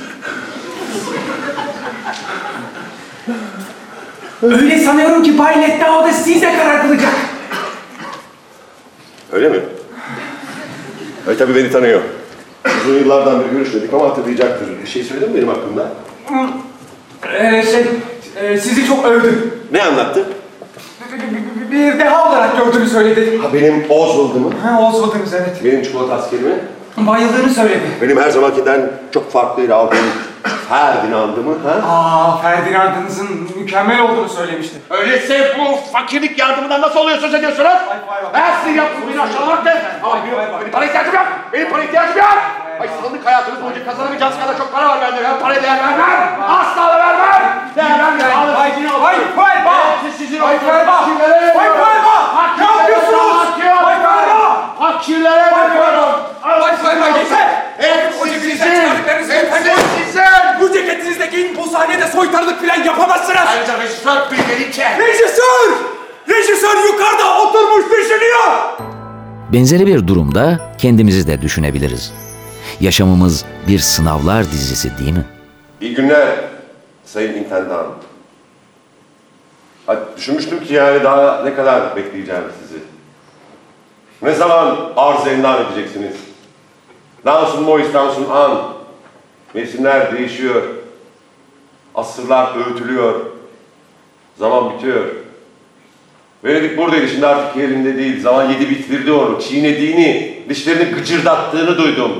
Öyle 4.42 4.78
sanıyorum 4.78 5.22
ki 5.22 5.38
Bay 5.38 5.62
Lettao 5.62 6.04
da 6.04 6.12
size 6.12 6.56
karar 6.56 6.82
kılacak. 6.82 7.12
Öyle 9.32 9.48
mi? 9.48 9.60
Evet 11.26 11.38
tabii 11.38 11.54
beni 11.56 11.70
tanıyor. 11.70 12.00
Uzun 12.84 12.94
yıllardan 12.98 13.40
beri 13.40 13.50
görüşmedik 13.50 13.94
ama 13.94 14.08
hatırlayacaktır. 14.08 14.68
Bir 14.82 14.88
şey 14.88 15.02
söyledin 15.02 15.30
mi 15.30 15.36
benim 15.36 15.48
hakkımda? 15.48 15.88
Ee, 17.38 17.62
şey, 17.62 17.84
e, 18.36 18.58
sizi 18.58 18.86
çok 18.86 19.04
övdü. 19.04 19.48
Ne 19.72 19.82
anlattı? 19.82 20.24
Bir 21.70 21.98
deha 21.98 22.30
olarak 22.30 22.56
gördüğünü 22.58 22.88
söyledi. 22.88 23.38
Ha 23.38 23.48
benim 23.52 23.84
Oswald'ımı, 23.90 24.50
Ha, 24.62 24.82
Oswald'ınız 24.88 25.34
evet. 25.34 25.56
benim 25.64 25.82
çikolata 25.82 26.14
askerimi, 26.14 26.54
Bayıldığını 26.96 27.50
söyledi. 27.50 27.80
benim 28.02 28.16
her 28.16 28.30
zamankinden 28.30 28.90
çok 29.14 29.32
farklı 29.32 29.74
aldığım 29.74 29.98
Ferdinand'ımı 30.68 31.54
ha? 31.68 31.74
Aa, 31.92 32.36
Ferdinand'ınızın 32.42 33.48
mükemmel 33.56 34.00
olduğunu 34.00 34.28
söylemişti. 34.28 34.76
Öyleyse 34.90 35.56
bu 35.58 35.92
fakirlik 35.92 36.38
yardımından 36.38 36.80
nasıl 36.80 36.98
oluyor 37.00 37.18
söz 37.18 37.34
ediyorsunuz? 37.34 37.66
Vay 37.66 37.98
vay 38.08 38.42
vay. 38.42 38.50
Sizin 38.60 38.76
yaptığınız 38.76 39.08
beni 39.08 39.20
aşağılamak 39.22 39.64
ne? 39.64 39.82
Ama 40.02 40.14
benim, 40.24 40.36
vay 40.36 40.52
vay. 40.52 40.60
benim 40.60 40.72
para 40.72 40.84
ihtiyacım 40.84 41.14
yok. 41.14 41.26
Benim 41.52 41.70
para 41.70 41.84
ihtiyacım 41.84 42.16
yok. 42.16 42.38
Ay 42.80 42.88
sandık 43.02 43.26
hayatınız 43.26 43.62
boyunca 43.62 43.84
kazanamayacağınız 43.84 44.38
kadar 44.38 44.58
çok 44.58 44.72
para 44.72 44.88
var 44.88 44.98
bende. 45.00 45.24
Ben 45.24 45.40
paraya 45.40 45.62
değer 45.62 45.78
vermem. 45.78 46.42
Asla 46.48 46.86
da 46.88 46.98
vermem. 46.98 47.42
Değer 47.76 47.98
vermem. 47.98 48.54
Vay 48.56 48.72
vay 49.02 49.16
vay 49.36 49.64
bak! 49.64 49.76
Sizin 50.18 50.40
Vay 50.40 50.58
vay 50.66 50.86
Vay 51.56 51.70
vay 51.70 51.98
bak! 52.04 52.58
Ne 52.58 52.64
yapıyorsunuz? 52.64 53.46
Vay 53.60 53.84
vay 53.84 54.02
bak! 54.04 54.58
Fakirlere 54.78 55.52
bakıyorum. 55.52 56.20
Vay 56.44 56.60
vay 56.60 57.00
bak 57.00 57.16
yeter! 57.18 57.48
Hepsi 57.78 58.18
O 58.22 58.26
ceketinizden 58.26 58.66
sizin. 58.70 58.80
çıkardıklarınız 58.82 59.28
Hepsi 59.30 59.46
efendim. 59.46 59.72
sizin. 60.06 60.22
Bu 60.60 60.72
bu 61.56 61.66
sahnede 61.70 62.06
soytarılık 62.06 62.60
falan 62.60 62.82
yapamazsınız! 62.84 63.40
Ayrıca 63.48 63.78
rejisör 63.78 64.16
bir 64.32 64.38
melike. 64.54 64.98
Rejisör! 64.98 65.72
Rejisör 66.28 66.76
yukarıda 66.92 67.38
oturmuş 67.40 67.84
düşünüyor! 67.90 68.78
Benzeri 69.52 69.86
bir 69.86 70.06
durumda 70.06 70.60
kendimizi 70.78 71.26
de 71.26 71.42
düşünebiliriz. 71.42 72.12
Yaşamımız 72.80 73.44
bir 73.68 73.78
sınavlar 73.78 74.44
dizisi 74.44 74.98
değil 74.98 75.12
mi? 75.12 75.24
İyi 75.80 75.94
günler 75.94 76.28
Sayın 77.04 77.34
İntendan. 77.44 77.86
Düşünmüştüm 80.16 80.64
ki 80.64 80.74
yani 80.74 81.04
daha 81.04 81.42
ne 81.44 81.54
kadar 81.54 81.96
bekleyeceğim 81.96 82.42
sizi. 82.62 82.80
Ne 84.22 84.32
zaman 84.34 84.76
arz 84.96 85.26
endam 85.26 85.62
edeceksiniz? 85.62 86.12
Dansun 87.24 87.62
Mois, 87.62 87.94
dansun 87.94 88.30
an. 88.30 88.72
Mevsimler 89.54 90.18
değişiyor. 90.18 90.62
Asırlar 91.94 92.56
öğütülüyor. 92.56 93.20
Zaman 94.38 94.72
bitiyor. 94.72 95.06
Venedik 96.44 96.78
buradaydı 96.78 97.08
şimdi 97.08 97.26
artık 97.26 97.56
yerinde 97.56 97.98
değil. 97.98 98.22
Zaman 98.22 98.50
yedi 98.50 98.70
bitirdi 98.70 99.12
onu. 99.12 99.40
Çiğnediğini, 99.40 100.42
dişlerini 100.48 100.94
gıcırdattığını 100.94 101.78
duydum. 101.78 102.12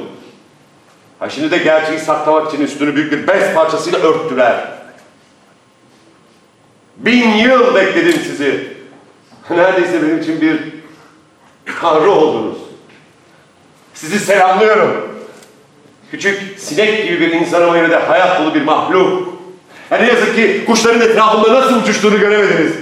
Ha 1.18 1.30
şimdi 1.30 1.50
de 1.50 1.58
gerçeği 1.58 1.98
saklamak 1.98 2.52
için 2.52 2.64
üstünü 2.64 2.96
büyük 2.96 3.12
bir 3.12 3.26
bez 3.26 3.54
parçasıyla 3.54 3.98
örttüler. 3.98 4.68
Bin 6.96 7.28
yıl 7.28 7.74
bekledim 7.74 8.20
sizi. 8.26 8.76
Neredeyse 9.50 10.02
benim 10.02 10.18
için 10.18 10.40
bir 10.40 10.58
tanrı 11.80 12.10
oldunuz. 12.10 12.61
Sizi 14.02 14.20
selamlıyorum. 14.20 15.08
Küçük 16.10 16.58
sinek 16.58 17.04
gibi 17.04 17.20
bir 17.20 17.30
insan 17.30 17.62
ama 17.62 17.76
yine 17.76 17.90
de 17.90 17.96
hayat 17.96 18.40
dolu 18.40 18.54
bir 18.54 18.62
mahluk. 18.62 19.38
Ya 19.90 19.98
ne 19.98 20.06
yazık 20.06 20.36
ki 20.36 20.64
kuşların 20.66 21.00
etrafında 21.00 21.54
nasıl 21.54 21.82
uçuştuğunu 21.82 22.20
göremediniz. 22.20 22.72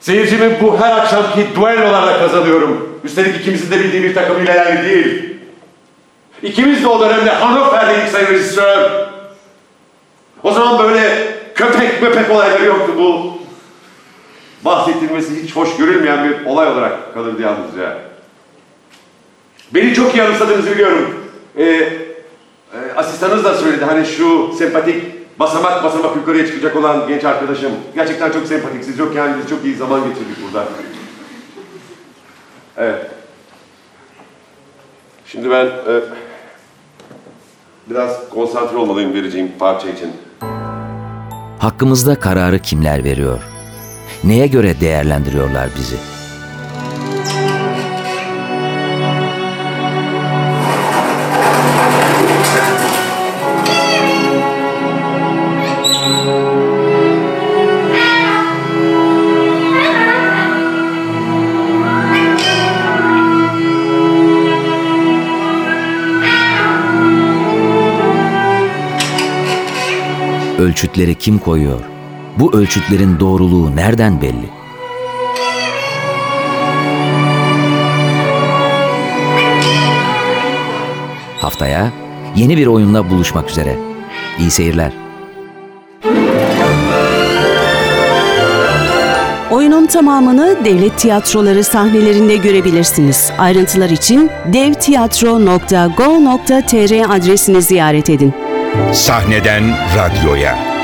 Seyircimi 0.00 0.60
bu 0.62 0.80
her 0.80 0.92
akşamki 0.92 1.46
duellolarla 1.56 2.18
kazanıyorum. 2.18 3.00
Üstelik 3.04 3.40
ikimizin 3.40 3.70
de 3.70 3.78
bildiği 3.80 4.02
bir 4.02 4.14
takımıyla 4.14 4.54
yani 4.54 4.88
değil. 4.88 5.36
İkimiz 6.42 6.82
de 6.82 6.88
o 6.88 7.00
dönemde 7.00 7.30
Hannover'deydik 7.30 8.08
sayın 8.08 8.26
rejisör. 8.26 8.90
O 10.42 10.52
zaman 10.52 10.78
böyle 10.78 11.26
köpek 11.54 12.02
möpek 12.02 12.30
olayları 12.30 12.64
yoktu 12.64 12.92
bu. 12.98 13.38
Bahsettilmesi 14.64 15.42
hiç 15.42 15.56
hoş 15.56 15.76
görülmeyen 15.76 16.28
bir 16.28 16.44
olay 16.44 16.68
olarak 16.68 17.14
kalırdı 17.14 17.42
yalnızca. 17.42 18.05
Beni 19.74 19.94
çok 19.94 20.14
iyi 20.14 20.22
anımsadığınızı 20.22 20.70
biliyorum. 20.70 21.14
Ee, 21.56 21.64
e, 21.64 21.98
asistanınız 22.96 23.44
da 23.44 23.54
söyledi 23.54 23.84
hani 23.84 24.06
şu 24.06 24.52
sempatik 24.58 25.04
basamak 25.38 25.84
basamak 25.84 26.16
yukarıya 26.16 26.46
çıkacak 26.46 26.76
olan 26.76 27.08
genç 27.08 27.24
arkadaşım. 27.24 27.72
Gerçekten 27.94 28.32
çok 28.32 28.46
sempatik. 28.46 28.84
Siz 28.84 28.98
yokken 28.98 29.36
biz 29.42 29.50
çok 29.50 29.64
iyi 29.64 29.74
zaman 29.74 30.00
geçirdik 30.08 30.36
burada. 30.44 30.64
Evet. 32.76 33.06
Şimdi 35.26 35.50
ben 35.50 35.66
e, 35.66 36.00
biraz 37.90 38.28
konsantre 38.30 38.76
olmalıyım 38.76 39.14
vereceğim 39.14 39.52
parça 39.58 39.88
için. 39.88 40.12
Hakkımızda 41.58 42.20
kararı 42.20 42.58
kimler 42.58 43.04
veriyor? 43.04 43.42
Neye 44.24 44.46
göre 44.46 44.80
değerlendiriyorlar 44.80 45.68
bizi? 45.78 45.96
Ölçütleri 70.66 71.14
kim 71.14 71.38
koyuyor? 71.38 71.80
Bu 72.38 72.56
ölçütlerin 72.56 73.20
doğruluğu 73.20 73.76
nereden 73.76 74.22
belli? 74.22 74.50
Haftaya 81.38 81.92
yeni 82.36 82.56
bir 82.56 82.66
oyunla 82.66 83.10
buluşmak 83.10 83.50
üzere. 83.50 83.78
İyi 84.38 84.50
seyirler. 84.50 84.92
Oyunun 89.50 89.86
tamamını 89.86 90.56
devlet 90.64 90.98
tiyatroları 90.98 91.64
sahnelerinde 91.64 92.36
görebilirsiniz. 92.36 93.30
Ayrıntılar 93.38 93.90
için 93.90 94.30
devtiyatro.go.tr 94.52 97.16
adresini 97.16 97.62
ziyaret 97.62 98.10
edin. 98.10 98.45
Sahneden 98.92 99.74
radyoya. 99.96 100.75